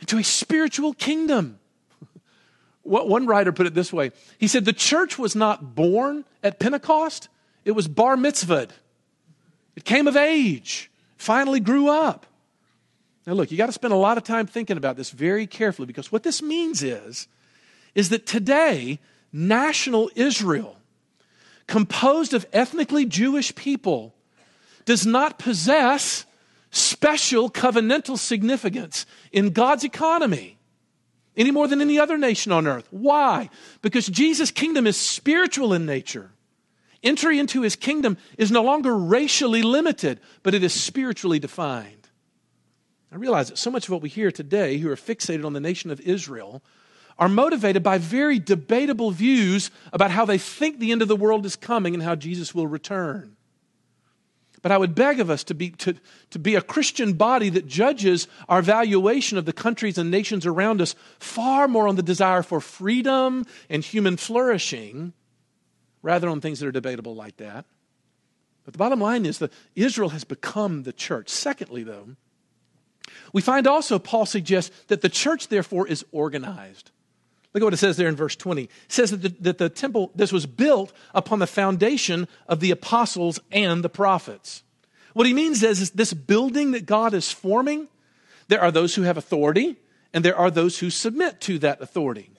into 0.00 0.18
a 0.18 0.24
spiritual 0.24 0.92
kingdom. 0.92 1.58
One 2.82 3.26
writer 3.26 3.52
put 3.52 3.66
it 3.66 3.74
this 3.74 3.92
way 3.92 4.12
He 4.38 4.48
said, 4.48 4.64
The 4.66 4.72
church 4.74 5.18
was 5.18 5.34
not 5.34 5.74
born 5.74 6.24
at 6.42 6.60
Pentecost, 6.60 7.28
it 7.64 7.72
was 7.72 7.88
bar 7.88 8.16
mitzvahed. 8.16 8.70
It 9.76 9.84
came 9.84 10.06
of 10.06 10.16
age, 10.16 10.90
finally 11.16 11.60
grew 11.60 11.88
up. 11.88 12.26
Now, 13.26 13.32
look, 13.32 13.50
you 13.50 13.56
got 13.56 13.66
to 13.66 13.72
spend 13.72 13.94
a 13.94 13.98
lot 13.98 14.18
of 14.18 14.24
time 14.24 14.46
thinking 14.46 14.76
about 14.76 14.96
this 14.96 15.10
very 15.10 15.46
carefully 15.46 15.86
because 15.86 16.12
what 16.12 16.22
this 16.22 16.42
means 16.42 16.82
is, 16.82 17.26
is 17.94 18.10
that 18.10 18.26
today, 18.26 18.98
national 19.32 20.10
Israel, 20.14 20.76
composed 21.66 22.34
of 22.34 22.46
ethnically 22.52 23.06
Jewish 23.06 23.54
people, 23.54 24.14
does 24.84 25.06
not 25.06 25.38
possess 25.38 26.26
special 26.70 27.50
covenantal 27.50 28.18
significance 28.18 29.06
in 29.32 29.50
God's 29.50 29.84
economy 29.84 30.58
any 31.36 31.50
more 31.50 31.66
than 31.66 31.80
any 31.80 31.98
other 31.98 32.18
nation 32.18 32.52
on 32.52 32.66
earth. 32.66 32.86
Why? 32.90 33.50
Because 33.82 34.06
Jesus' 34.06 34.50
kingdom 34.50 34.86
is 34.86 34.96
spiritual 34.96 35.72
in 35.72 35.86
nature. 35.86 36.30
Entry 37.04 37.38
into 37.38 37.60
his 37.60 37.76
kingdom 37.76 38.16
is 38.38 38.50
no 38.50 38.62
longer 38.62 38.96
racially 38.96 39.62
limited, 39.62 40.20
but 40.42 40.54
it 40.54 40.64
is 40.64 40.72
spiritually 40.72 41.38
defined. 41.38 42.08
I 43.12 43.16
realize 43.16 43.48
that 43.50 43.58
so 43.58 43.70
much 43.70 43.84
of 43.84 43.90
what 43.90 44.02
we 44.02 44.08
hear 44.08 44.32
today, 44.32 44.78
who 44.78 44.90
are 44.90 44.96
fixated 44.96 45.44
on 45.44 45.52
the 45.52 45.60
nation 45.60 45.90
of 45.90 46.00
Israel, 46.00 46.62
are 47.18 47.28
motivated 47.28 47.82
by 47.82 47.98
very 47.98 48.38
debatable 48.38 49.10
views 49.10 49.70
about 49.92 50.10
how 50.10 50.24
they 50.24 50.38
think 50.38 50.78
the 50.78 50.90
end 50.90 51.02
of 51.02 51.08
the 51.08 51.14
world 51.14 51.46
is 51.46 51.54
coming 51.54 51.94
and 51.94 52.02
how 52.02 52.16
Jesus 52.16 52.54
will 52.54 52.66
return. 52.66 53.36
But 54.62 54.72
I 54.72 54.78
would 54.78 54.94
beg 54.94 55.20
of 55.20 55.28
us 55.28 55.44
to 55.44 55.54
be, 55.54 55.70
to, 55.72 55.94
to 56.30 56.38
be 56.38 56.54
a 56.54 56.62
Christian 56.62 57.12
body 57.12 57.50
that 57.50 57.66
judges 57.66 58.26
our 58.48 58.62
valuation 58.62 59.36
of 59.36 59.44
the 59.44 59.52
countries 59.52 59.98
and 59.98 60.10
nations 60.10 60.46
around 60.46 60.80
us 60.80 60.94
far 61.18 61.68
more 61.68 61.86
on 61.86 61.96
the 61.96 62.02
desire 62.02 62.42
for 62.42 62.62
freedom 62.62 63.44
and 63.68 63.84
human 63.84 64.16
flourishing 64.16 65.12
rather 66.04 66.28
on 66.28 66.40
things 66.40 66.60
that 66.60 66.68
are 66.68 66.72
debatable 66.72 67.14
like 67.14 67.38
that. 67.38 67.64
But 68.64 68.74
the 68.74 68.78
bottom 68.78 69.00
line 69.00 69.26
is 69.26 69.38
that 69.38 69.52
Israel 69.74 70.10
has 70.10 70.22
become 70.22 70.82
the 70.82 70.92
church. 70.92 71.28
Secondly, 71.30 71.82
though, 71.82 72.08
we 73.32 73.42
find 73.42 73.66
also 73.66 73.98
Paul 73.98 74.26
suggests 74.26 74.74
that 74.88 75.00
the 75.00 75.08
church, 75.08 75.48
therefore, 75.48 75.88
is 75.88 76.04
organized. 76.12 76.90
Look 77.52 77.62
at 77.62 77.64
what 77.64 77.74
it 77.74 77.78
says 77.78 77.96
there 77.96 78.08
in 78.08 78.16
verse 78.16 78.36
20. 78.36 78.64
It 78.64 78.70
says 78.88 79.10
that 79.12 79.22
the, 79.22 79.28
that 79.40 79.58
the 79.58 79.68
temple, 79.68 80.10
this 80.14 80.32
was 80.32 80.46
built 80.46 80.92
upon 81.14 81.38
the 81.38 81.46
foundation 81.46 82.28
of 82.48 82.60
the 82.60 82.70
apostles 82.70 83.40
and 83.50 83.82
the 83.82 83.88
prophets. 83.88 84.62
What 85.14 85.26
he 85.26 85.32
means 85.32 85.62
is, 85.62 85.80
is 85.80 85.90
this 85.90 86.12
building 86.12 86.72
that 86.72 86.86
God 86.86 87.14
is 87.14 87.30
forming, 87.30 87.88
there 88.48 88.60
are 88.60 88.72
those 88.72 88.94
who 88.94 89.02
have 89.02 89.16
authority, 89.16 89.76
and 90.12 90.24
there 90.24 90.36
are 90.36 90.50
those 90.50 90.80
who 90.80 90.90
submit 90.90 91.40
to 91.42 91.58
that 91.60 91.80
authority. 91.80 92.30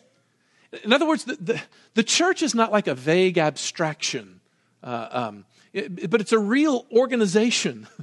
In 0.84 0.94
other 0.94 1.08
words, 1.08 1.26
the, 1.26 1.36
the, 1.36 1.62
the 1.94 2.04
church 2.04 2.42
is 2.42 2.56
not 2.56 2.72
like 2.72 2.88
a 2.88 2.96
vague 2.96 3.38
abstraction, 3.38 4.42
uh, 4.84 5.08
um, 5.12 5.46
it, 5.74 6.10
but 6.10 6.22
it's 6.22 6.32
a 6.32 6.40
real 6.40 6.86
organization. 6.92 7.88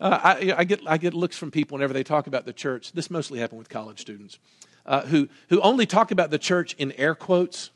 Uh, 0.00 0.16
I, 0.22 0.54
I, 0.58 0.62
get, 0.62 0.80
I 0.86 0.96
get 0.96 1.12
looks 1.12 1.36
from 1.36 1.50
people 1.50 1.74
whenever 1.74 1.92
they 1.92 2.04
talk 2.04 2.28
about 2.28 2.44
the 2.44 2.52
church. 2.52 2.92
This 2.92 3.10
mostly 3.10 3.40
happened 3.40 3.58
with 3.58 3.68
college 3.68 4.00
students 4.00 4.38
uh, 4.86 5.02
who, 5.02 5.28
who 5.48 5.60
only 5.60 5.86
talk 5.86 6.10
about 6.10 6.30
the 6.30 6.38
church 6.38 6.74
in 6.78 6.92
air 6.92 7.14
quotes. 7.16 7.70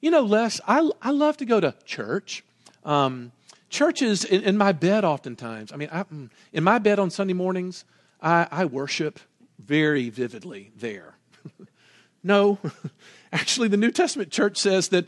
You 0.00 0.10
know, 0.10 0.22
Les, 0.22 0.60
I, 0.66 0.90
I 1.00 1.10
love 1.10 1.36
to 1.36 1.44
go 1.44 1.60
to 1.60 1.74
church. 1.84 2.44
Um, 2.84 3.32
churches 3.70 4.24
in, 4.24 4.42
in, 4.42 4.56
my 4.58 4.72
bed, 4.72 5.04
oftentimes. 5.04 5.72
I 5.72 5.76
mean, 5.76 5.88
I, 5.90 6.02
mm, 6.02 6.28
in 6.52 6.62
my 6.62 6.78
bed 6.78 6.98
on 6.98 7.10
Sunday 7.10 7.32
mornings, 7.32 7.84
I, 8.20 8.46
I 8.50 8.64
worship 8.66 9.18
very 9.58 10.10
vividly 10.10 10.70
there. 10.76 11.14
no, 12.22 12.58
Actually, 13.34 13.66
the 13.66 13.76
New 13.76 13.90
Testament 13.90 14.30
church 14.30 14.56
says 14.56 14.90
that 14.90 15.06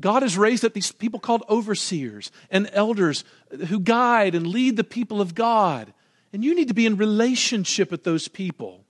God 0.00 0.22
has 0.22 0.36
raised 0.36 0.66
up 0.66 0.74
these 0.74 0.92
people 0.92 1.18
called 1.18 1.42
overseers 1.48 2.30
and 2.50 2.68
elders 2.74 3.24
who 3.68 3.80
guide 3.80 4.34
and 4.34 4.46
lead 4.46 4.76
the 4.76 4.84
people 4.84 5.20
of 5.22 5.34
God. 5.34 5.94
And 6.34 6.44
you 6.44 6.54
need 6.54 6.68
to 6.68 6.74
be 6.74 6.84
in 6.84 6.96
relationship 6.98 7.90
with 7.90 8.04
those 8.04 8.28
people. 8.28 8.84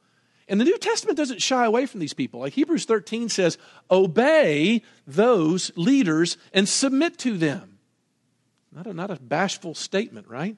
And 0.49 0.61
the 0.61 0.65
New 0.65 0.77
Testament 0.77 1.17
doesn't 1.17 1.41
shy 1.41 1.65
away 1.65 1.87
from 1.87 2.01
these 2.01 2.13
people. 2.13 2.41
Like 2.41 2.53
Hebrews 2.55 2.85
13 2.85 3.29
says, 3.29 3.59
obey 3.91 4.83
those 5.07 5.71
leaders 5.77 6.37
and 6.53 6.69
submit 6.69 7.19
to 7.19 7.39
them. 7.39 7.79
Not 8.73 8.89
a, 8.89 8.93
not 8.93 9.13
a 9.13 9.21
bashful 9.21 9.77
statement, 9.77 10.27
right? 10.27 10.57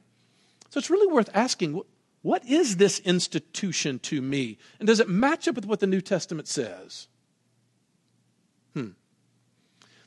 So 0.70 0.79
it's 0.79 0.90
really 0.90 1.12
worth 1.12 1.29
asking 1.35 1.83
what 2.23 2.47
is 2.47 2.79
this 2.79 3.01
institution 3.01 3.99
to 4.01 4.23
me? 4.23 4.57
And 4.79 4.87
does 4.87 5.01
it 5.01 5.11
match 5.11 5.47
up 5.47 5.57
with 5.57 5.66
what 5.66 5.81
the 5.81 5.87
New 5.87 6.01
Testament 6.01 6.49
says? 6.49 7.09
Hmm. 8.75 8.91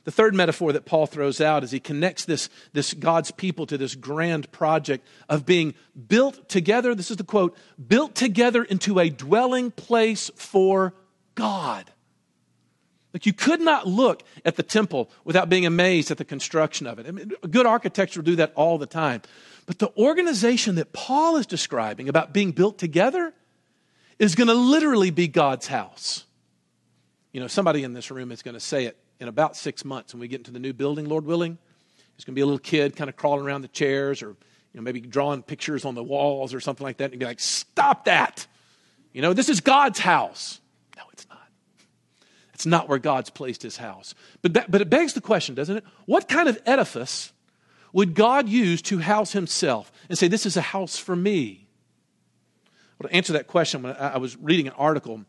The 0.04 0.12
third 0.12 0.34
metaphor 0.34 0.72
that 0.72 0.86
Paul 0.86 1.06
throws 1.06 1.38
out 1.38 1.64
is 1.64 1.70
he 1.70 1.80
connects 1.80 2.24
this, 2.24 2.48
this 2.72 2.94
God's 2.94 3.30
people 3.30 3.66
to 3.66 3.76
this 3.76 3.94
grand 3.94 4.50
project 4.52 5.06
of 5.28 5.44
being 5.44 5.74
built 6.08 6.48
together. 6.48 6.94
This 6.94 7.10
is 7.10 7.18
the 7.18 7.24
quote 7.24 7.54
built 7.86 8.14
together 8.14 8.62
into 8.64 8.98
a 8.98 9.10
dwelling 9.10 9.70
place 9.70 10.30
for 10.34 10.94
God. 11.34 11.92
Like 13.12 13.26
you 13.26 13.32
could 13.32 13.60
not 13.60 13.86
look 13.86 14.22
at 14.44 14.56
the 14.56 14.62
temple 14.62 15.10
without 15.24 15.48
being 15.48 15.66
amazed 15.66 16.10
at 16.10 16.18
the 16.18 16.24
construction 16.24 16.86
of 16.86 16.98
it. 16.98 17.06
I 17.06 17.10
mean, 17.10 17.32
good 17.50 17.66
architecture 17.66 18.20
will 18.20 18.26
do 18.26 18.36
that 18.36 18.52
all 18.54 18.78
the 18.78 18.86
time. 18.86 19.22
But 19.66 19.78
the 19.78 19.92
organization 19.98 20.76
that 20.76 20.92
Paul 20.92 21.36
is 21.36 21.46
describing 21.46 22.08
about 22.08 22.32
being 22.32 22.52
built 22.52 22.78
together 22.78 23.34
is 24.18 24.34
going 24.34 24.48
to 24.48 24.54
literally 24.54 25.10
be 25.10 25.28
God's 25.28 25.66
house. 25.66 26.24
You 27.32 27.40
know, 27.40 27.46
somebody 27.46 27.84
in 27.84 27.92
this 27.92 28.10
room 28.10 28.32
is 28.32 28.42
going 28.42 28.54
to 28.54 28.60
say 28.60 28.86
it 28.86 28.96
in 29.20 29.28
about 29.28 29.56
six 29.56 29.84
months 29.84 30.14
when 30.14 30.20
we 30.20 30.28
get 30.28 30.40
into 30.40 30.50
the 30.50 30.58
new 30.58 30.72
building, 30.72 31.06
Lord 31.08 31.24
willing. 31.24 31.58
There's 32.16 32.24
going 32.24 32.34
to 32.34 32.38
be 32.38 32.40
a 32.40 32.46
little 32.46 32.58
kid 32.58 32.96
kind 32.96 33.10
of 33.10 33.16
crawling 33.16 33.44
around 33.44 33.62
the 33.62 33.68
chairs 33.68 34.22
or, 34.22 34.28
you 34.28 34.36
know, 34.74 34.82
maybe 34.82 35.00
drawing 35.00 35.42
pictures 35.42 35.84
on 35.84 35.94
the 35.94 36.02
walls 36.02 36.54
or 36.54 36.60
something 36.60 36.84
like 36.84 36.96
that. 36.98 37.10
And 37.10 37.20
be 37.20 37.26
like, 37.26 37.40
stop 37.40 38.06
that. 38.06 38.46
You 39.12 39.22
know, 39.22 39.32
this 39.34 39.48
is 39.48 39.60
God's 39.60 39.98
house. 39.98 40.60
No, 40.96 41.02
it's 41.12 41.28
not. 41.28 41.48
It's 42.54 42.66
not 42.66 42.88
where 42.88 42.98
God's 42.98 43.30
placed 43.30 43.62
his 43.62 43.76
house. 43.76 44.14
But, 44.42 44.54
that, 44.54 44.70
but 44.70 44.80
it 44.80 44.90
begs 44.90 45.12
the 45.12 45.20
question, 45.20 45.54
doesn't 45.54 45.76
it? 45.76 45.84
What 46.06 46.28
kind 46.28 46.48
of 46.48 46.60
edifice 46.66 47.32
would 47.92 48.14
God 48.14 48.48
use 48.48 48.82
to 48.82 48.98
house 48.98 49.32
himself 49.32 49.92
and 50.08 50.18
say, 50.18 50.28
this 50.28 50.46
is 50.46 50.56
a 50.56 50.62
house 50.62 50.98
for 50.98 51.14
me? 51.14 51.68
Well, 52.98 53.08
to 53.08 53.14
answer 53.14 53.34
that 53.34 53.46
question, 53.46 53.82
when 53.82 53.94
I 53.96 54.18
was 54.18 54.36
reading 54.36 54.66
an 54.66 54.74
article 54.76 55.24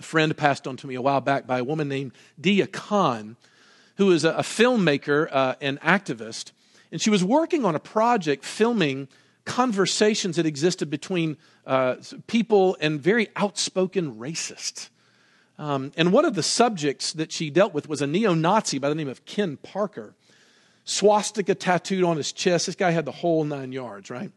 a 0.00 0.02
friend 0.02 0.36
passed 0.36 0.66
on 0.66 0.76
to 0.78 0.86
me 0.86 0.94
a 0.94 1.02
while 1.02 1.20
back 1.20 1.46
by 1.46 1.58
a 1.58 1.64
woman 1.64 1.88
named 1.88 2.12
Deeyah 2.40 2.72
Khan, 2.72 3.36
who 3.96 4.10
is 4.10 4.24
a, 4.24 4.30
a 4.30 4.42
filmmaker 4.42 5.28
uh, 5.30 5.54
and 5.60 5.78
activist. 5.82 6.52
And 6.90 7.00
she 7.00 7.10
was 7.10 7.22
working 7.22 7.64
on 7.64 7.74
a 7.74 7.78
project 7.78 8.44
filming 8.44 9.08
conversations 9.44 10.36
that 10.36 10.46
existed 10.46 10.90
between 10.90 11.36
uh, 11.66 11.96
people 12.26 12.76
and 12.80 13.00
very 13.00 13.28
outspoken 13.36 14.16
racists. 14.16 14.88
Um, 15.58 15.92
and 15.96 16.12
one 16.12 16.24
of 16.24 16.34
the 16.34 16.42
subjects 16.42 17.12
that 17.12 17.30
she 17.30 17.50
dealt 17.50 17.74
with 17.74 17.88
was 17.88 18.00
a 18.00 18.06
neo 18.06 18.32
Nazi 18.32 18.78
by 18.78 18.88
the 18.88 18.94
name 18.94 19.08
of 19.08 19.26
Ken 19.26 19.58
Parker. 19.58 20.14
Swastika 20.84 21.54
tattooed 21.54 22.04
on 22.04 22.16
his 22.16 22.32
chest. 22.32 22.66
This 22.66 22.74
guy 22.74 22.90
had 22.90 23.04
the 23.04 23.12
whole 23.12 23.44
nine 23.44 23.70
yards, 23.70 24.08
right? 24.08 24.32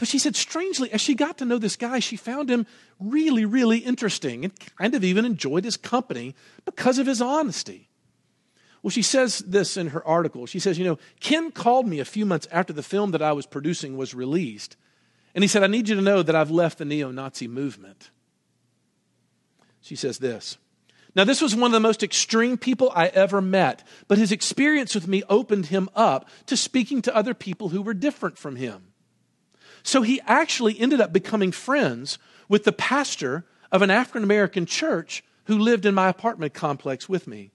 But 0.00 0.08
she 0.08 0.18
said, 0.18 0.34
strangely, 0.34 0.90
as 0.92 1.02
she 1.02 1.14
got 1.14 1.36
to 1.38 1.44
know 1.44 1.58
this 1.58 1.76
guy, 1.76 1.98
she 1.98 2.16
found 2.16 2.50
him 2.50 2.66
really, 2.98 3.44
really 3.44 3.80
interesting 3.80 4.44
and 4.46 4.52
kind 4.78 4.94
of 4.94 5.04
even 5.04 5.26
enjoyed 5.26 5.62
his 5.62 5.76
company 5.76 6.34
because 6.64 6.98
of 6.98 7.06
his 7.06 7.20
honesty. 7.20 7.90
Well, 8.82 8.90
she 8.90 9.02
says 9.02 9.40
this 9.40 9.76
in 9.76 9.88
her 9.88 10.02
article. 10.08 10.46
She 10.46 10.58
says, 10.58 10.78
You 10.78 10.86
know, 10.86 10.98
Ken 11.20 11.50
called 11.50 11.86
me 11.86 12.00
a 12.00 12.06
few 12.06 12.24
months 12.24 12.48
after 12.50 12.72
the 12.72 12.82
film 12.82 13.10
that 13.10 13.20
I 13.20 13.32
was 13.32 13.44
producing 13.44 13.98
was 13.98 14.14
released, 14.14 14.78
and 15.34 15.44
he 15.44 15.48
said, 15.48 15.62
I 15.62 15.66
need 15.66 15.90
you 15.90 15.96
to 15.96 16.00
know 16.00 16.22
that 16.22 16.34
I've 16.34 16.50
left 16.50 16.78
the 16.78 16.86
neo 16.86 17.10
Nazi 17.10 17.46
movement. 17.46 18.10
She 19.82 19.96
says 19.96 20.16
this. 20.16 20.56
Now, 21.14 21.24
this 21.24 21.42
was 21.42 21.54
one 21.54 21.64
of 21.64 21.72
the 21.72 21.80
most 21.80 22.02
extreme 22.02 22.56
people 22.56 22.90
I 22.94 23.08
ever 23.08 23.42
met, 23.42 23.86
but 24.08 24.16
his 24.16 24.32
experience 24.32 24.94
with 24.94 25.06
me 25.06 25.24
opened 25.28 25.66
him 25.66 25.90
up 25.94 26.26
to 26.46 26.56
speaking 26.56 27.02
to 27.02 27.14
other 27.14 27.34
people 27.34 27.68
who 27.68 27.82
were 27.82 27.92
different 27.92 28.38
from 28.38 28.56
him. 28.56 28.89
So 29.82 30.02
he 30.02 30.20
actually 30.26 30.78
ended 30.78 31.00
up 31.00 31.12
becoming 31.12 31.52
friends 31.52 32.18
with 32.48 32.64
the 32.64 32.72
pastor 32.72 33.44
of 33.72 33.82
an 33.82 33.90
African 33.90 34.24
American 34.24 34.66
church 34.66 35.24
who 35.44 35.58
lived 35.58 35.86
in 35.86 35.94
my 35.94 36.08
apartment 36.08 36.54
complex 36.54 37.08
with 37.08 37.26
me. 37.26 37.50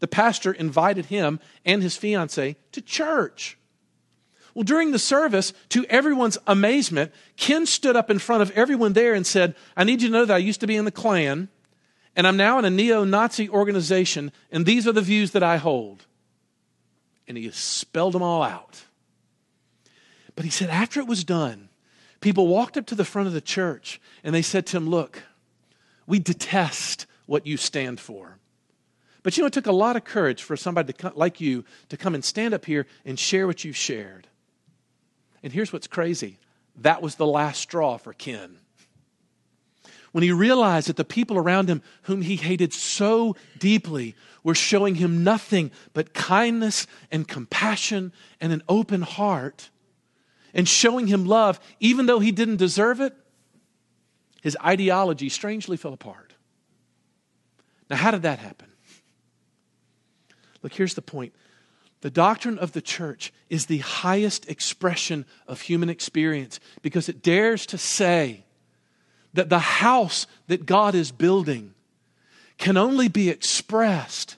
The 0.00 0.08
pastor 0.08 0.52
invited 0.52 1.06
him 1.06 1.40
and 1.64 1.82
his 1.82 1.96
fiancee 1.96 2.56
to 2.72 2.80
church. 2.80 3.56
Well, 4.54 4.64
during 4.64 4.90
the 4.90 4.98
service, 4.98 5.52
to 5.70 5.86
everyone's 5.86 6.38
amazement, 6.46 7.12
Ken 7.36 7.64
stood 7.64 7.96
up 7.96 8.10
in 8.10 8.18
front 8.18 8.42
of 8.42 8.50
everyone 8.50 8.92
there 8.92 9.14
and 9.14 9.26
said, 9.26 9.54
I 9.76 9.84
need 9.84 10.02
you 10.02 10.08
to 10.08 10.12
know 10.12 10.24
that 10.24 10.34
I 10.34 10.38
used 10.38 10.60
to 10.60 10.66
be 10.66 10.76
in 10.76 10.84
the 10.84 10.90
Klan, 10.90 11.48
and 12.14 12.26
I'm 12.26 12.36
now 12.36 12.58
in 12.58 12.64
a 12.64 12.70
neo 12.70 13.04
Nazi 13.04 13.48
organization, 13.48 14.30
and 14.50 14.66
these 14.66 14.86
are 14.86 14.92
the 14.92 15.00
views 15.00 15.30
that 15.30 15.42
I 15.42 15.56
hold. 15.56 16.04
And 17.26 17.38
he 17.38 17.50
spelled 17.50 18.12
them 18.12 18.22
all 18.22 18.42
out. 18.42 18.84
But 20.34 20.44
he 20.44 20.50
said, 20.50 20.70
after 20.70 21.00
it 21.00 21.06
was 21.06 21.24
done, 21.24 21.68
people 22.20 22.46
walked 22.46 22.76
up 22.76 22.86
to 22.86 22.94
the 22.94 23.04
front 23.04 23.28
of 23.28 23.34
the 23.34 23.40
church 23.40 24.00
and 24.24 24.34
they 24.34 24.42
said 24.42 24.66
to 24.66 24.76
him, 24.76 24.88
Look, 24.88 25.22
we 26.06 26.18
detest 26.18 27.06
what 27.26 27.46
you 27.46 27.56
stand 27.56 28.00
for. 28.00 28.38
But 29.22 29.36
you 29.36 29.42
know, 29.42 29.46
it 29.46 29.52
took 29.52 29.66
a 29.66 29.72
lot 29.72 29.96
of 29.96 30.04
courage 30.04 30.42
for 30.42 30.56
somebody 30.56 30.92
come, 30.92 31.12
like 31.14 31.40
you 31.40 31.64
to 31.90 31.96
come 31.96 32.14
and 32.14 32.24
stand 32.24 32.54
up 32.54 32.64
here 32.64 32.86
and 33.04 33.18
share 33.18 33.46
what 33.46 33.64
you've 33.64 33.76
shared. 33.76 34.26
And 35.42 35.52
here's 35.52 35.72
what's 35.72 35.86
crazy 35.86 36.38
that 36.76 37.02
was 37.02 37.16
the 37.16 37.26
last 37.26 37.60
straw 37.60 37.98
for 37.98 38.12
Ken. 38.12 38.56
When 40.12 40.22
he 40.22 40.32
realized 40.32 40.88
that 40.88 40.96
the 40.96 41.04
people 41.04 41.38
around 41.38 41.68
him, 41.68 41.82
whom 42.02 42.22
he 42.22 42.36
hated 42.36 42.72
so 42.72 43.36
deeply, 43.58 44.14
were 44.42 44.54
showing 44.54 44.96
him 44.96 45.24
nothing 45.24 45.70
but 45.94 46.12
kindness 46.12 46.86
and 47.10 47.26
compassion 47.26 48.12
and 48.40 48.52
an 48.52 48.62
open 48.68 49.02
heart, 49.02 49.70
and 50.54 50.68
showing 50.68 51.06
him 51.06 51.24
love, 51.24 51.60
even 51.80 52.06
though 52.06 52.20
he 52.20 52.32
didn't 52.32 52.56
deserve 52.56 53.00
it, 53.00 53.14
his 54.42 54.56
ideology 54.64 55.28
strangely 55.28 55.76
fell 55.76 55.92
apart. 55.92 56.34
Now, 57.88 57.96
how 57.96 58.10
did 58.10 58.22
that 58.22 58.38
happen? 58.38 58.68
Look, 60.62 60.74
here's 60.74 60.94
the 60.94 61.02
point. 61.02 61.34
The 62.00 62.10
doctrine 62.10 62.58
of 62.58 62.72
the 62.72 62.82
church 62.82 63.32
is 63.48 63.66
the 63.66 63.78
highest 63.78 64.48
expression 64.48 65.24
of 65.46 65.60
human 65.60 65.88
experience 65.88 66.58
because 66.82 67.08
it 67.08 67.22
dares 67.22 67.64
to 67.66 67.78
say 67.78 68.44
that 69.34 69.48
the 69.48 69.58
house 69.58 70.26
that 70.48 70.66
God 70.66 70.94
is 70.94 71.12
building 71.12 71.74
can 72.58 72.76
only 72.76 73.08
be 73.08 73.28
expressed 73.28 74.36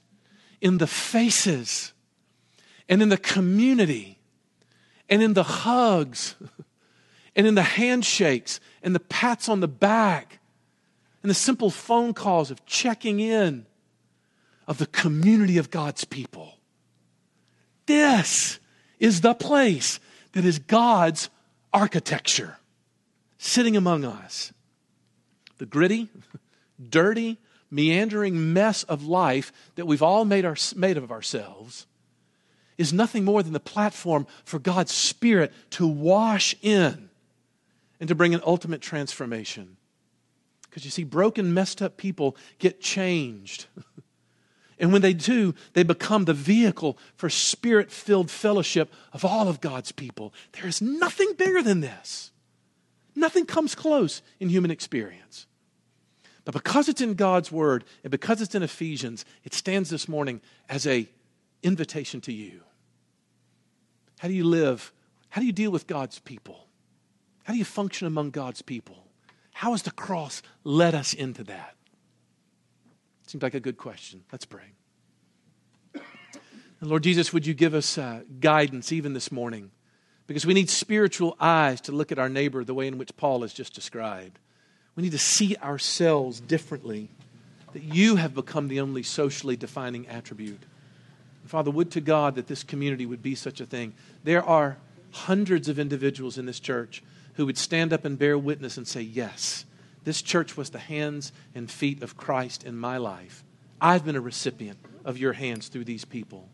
in 0.61 0.79
the 0.79 0.87
faces 0.87 1.92
and 2.88 3.03
in 3.03 3.09
the 3.09 3.16
community 3.16 4.18
and 5.09 5.23
in 5.23 5.35
the 5.35 5.43
hugs 5.43 6.35
and 7.37 7.47
in 7.47 7.55
the 7.55 7.62
handshakes 7.62 8.61
and 8.83 8.95
the 8.95 9.01
pats 9.01 9.49
on 9.49 9.61
the 9.61 9.69
back 9.69 10.40
and 11.23 11.31
the 11.31 11.35
simple 11.35 11.71
phone 11.71 12.14
calls 12.14 12.51
of 12.51 12.64
checking 12.67 13.21
in 13.21 13.67
of 14.67 14.79
the 14.79 14.87
community 14.87 15.59
of 15.59 15.71
God's 15.71 16.05
people. 16.05 16.59
This 17.87 18.59
is 18.99 19.21
the 19.21 19.35
place 19.35 20.01
that 20.33 20.45
is 20.45 20.59
God's 20.59 21.29
architecture 21.73 22.59
sitting 23.38 23.77
among 23.77 24.05
us. 24.05 24.53
The 25.59 25.67
gritty, 25.67 26.09
dirty, 26.88 27.38
meandering 27.71 28.53
mess 28.53 28.85
of 28.85 29.05
life 29.05 29.53
that 29.75 29.87
we've 29.87 30.03
all 30.03 30.25
made, 30.25 30.45
our, 30.45 30.57
made 30.77 30.97
of 30.97 31.11
ourselves 31.11 31.87
is 32.76 32.92
nothing 32.92 33.24
more 33.24 33.42
than 33.42 33.52
the 33.52 33.60
platform 33.60 34.26
for 34.44 34.58
God's 34.58 34.92
Spirit 34.92 35.52
to 35.70 35.87
wash 35.87 36.54
in 36.62 37.10
and 38.00 38.08
to 38.08 38.14
bring 38.14 38.34
an 38.34 38.42
ultimate 38.44 38.80
transformation. 38.80 39.76
Because 40.62 40.84
you 40.84 40.90
see, 40.90 41.04
broken, 41.04 41.54
messed 41.54 41.80
up 41.80 41.96
people 41.96 42.37
get 42.58 42.80
changed. 42.80 43.66
and 44.78 44.92
when 44.92 45.02
they 45.02 45.12
do, 45.12 45.54
they 45.72 45.84
become 45.84 46.24
the 46.24 46.34
vehicle 46.34 46.98
for 47.14 47.30
spirit 47.30 47.92
filled 47.92 48.28
fellowship 48.28 48.92
of 49.12 49.24
all 49.24 49.46
of 49.48 49.60
God's 49.60 49.92
people. 49.92 50.34
There 50.52 50.66
is 50.66 50.82
nothing 50.82 51.32
bigger 51.38 51.62
than 51.62 51.80
this. 51.80 52.32
Nothing 53.14 53.46
comes 53.46 53.76
close 53.76 54.20
in 54.40 54.48
human 54.48 54.72
experience. 54.72 55.46
But 56.44 56.54
because 56.54 56.88
it's 56.88 57.00
in 57.00 57.14
God's 57.14 57.52
word 57.52 57.84
and 58.02 58.10
because 58.10 58.42
it's 58.42 58.56
in 58.56 58.64
Ephesians, 58.64 59.24
it 59.44 59.54
stands 59.54 59.90
this 59.90 60.08
morning 60.08 60.40
as 60.68 60.88
a 60.88 61.08
invitation 61.62 62.20
to 62.22 62.32
you. 62.32 62.63
How 64.24 64.28
do 64.28 64.34
you 64.34 64.44
live? 64.44 64.90
How 65.28 65.42
do 65.42 65.46
you 65.46 65.52
deal 65.52 65.70
with 65.70 65.87
God's 65.87 66.18
people? 66.18 66.66
How 67.42 67.52
do 67.52 67.58
you 67.58 67.64
function 67.66 68.06
among 68.06 68.30
God's 68.30 68.62
people? 68.62 69.04
How 69.52 69.72
has 69.72 69.82
the 69.82 69.90
cross 69.90 70.40
led 70.64 70.94
us 70.94 71.12
into 71.12 71.44
that? 71.44 71.76
Seems 73.26 73.42
like 73.42 73.52
a 73.52 73.60
good 73.60 73.76
question. 73.76 74.24
Let's 74.32 74.46
pray. 74.46 74.72
And 75.92 76.88
Lord 76.88 77.02
Jesus, 77.02 77.34
would 77.34 77.46
you 77.46 77.52
give 77.52 77.74
us 77.74 77.98
uh, 77.98 78.22
guidance 78.40 78.92
even 78.92 79.12
this 79.12 79.30
morning? 79.30 79.72
Because 80.26 80.46
we 80.46 80.54
need 80.54 80.70
spiritual 80.70 81.37
eyes 81.38 81.82
to 81.82 81.92
look 81.92 82.10
at 82.10 82.18
our 82.18 82.30
neighbor 82.30 82.64
the 82.64 82.72
way 82.72 82.87
in 82.87 82.96
which 82.96 83.14
Paul 83.18 83.42
has 83.42 83.52
just 83.52 83.74
described. 83.74 84.38
We 84.96 85.02
need 85.02 85.12
to 85.12 85.18
see 85.18 85.54
ourselves 85.56 86.40
differently, 86.40 87.10
that 87.74 87.82
you 87.82 88.16
have 88.16 88.32
become 88.32 88.68
the 88.68 88.80
only 88.80 89.02
socially 89.02 89.58
defining 89.58 90.08
attribute. 90.08 90.62
Father, 91.46 91.70
would 91.70 91.90
to 91.92 92.00
God 92.00 92.37
that 92.37 92.46
this 92.46 92.62
community 92.62 93.07
would 93.07 93.22
be 93.22 93.35
such 93.35 93.61
a 93.61 93.66
thing. 93.66 93.92
There 94.22 94.42
are 94.42 94.78
hundreds 95.11 95.68
of 95.68 95.78
individuals 95.78 96.38
in 96.38 96.46
this 96.46 96.59
church 96.61 97.02
who 97.35 97.46
would 97.46 97.59
stand 97.59 97.92
up 97.92 98.04
and 98.04 98.18
bear 98.18 98.38
witness 98.38 98.76
and 98.76 98.88
say, 98.88 99.02
Yes, 99.02 99.64
this 100.04 100.22
church 100.22 100.57
was 100.57 100.70
the 100.70 100.78
hands 100.78 101.33
and 101.54 101.70
feet 101.70 102.02
of 102.02 102.16
Christ 102.16 102.64
in 102.64 102.76
my 102.76 102.96
life. 102.96 103.44
I've 103.80 104.04
been 104.04 104.16
a 104.16 104.20
recipient 104.20 104.78
of 105.04 105.18
your 105.18 105.35
hands 105.35 105.68
through 105.68 105.85
these 105.85 106.04
people. 106.04 106.48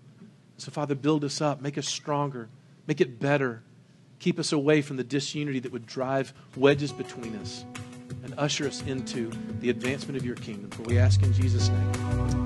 So, 0.56 0.70
Father, 0.70 0.94
build 0.94 1.24
us 1.24 1.40
up, 1.40 1.60
make 1.60 1.78
us 1.78 1.88
stronger, 1.88 2.48
make 2.86 3.00
it 3.00 3.20
better. 3.20 3.62
Keep 4.18 4.38
us 4.38 4.52
away 4.52 4.82
from 4.82 4.96
the 4.96 5.04
disunity 5.04 5.60
that 5.60 5.72
would 5.72 5.86
drive 5.86 6.34
wedges 6.56 6.92
between 6.92 7.34
us 7.36 7.64
and 8.22 8.34
usher 8.36 8.66
us 8.66 8.82
into 8.82 9.30
the 9.60 9.70
advancement 9.70 10.18
of 10.18 10.24
your 10.24 10.36
kingdom. 10.36 10.70
For 10.70 10.82
we 10.82 10.98
ask 10.98 11.22
in 11.22 11.32
Jesus' 11.32 11.68
name. 11.68 12.39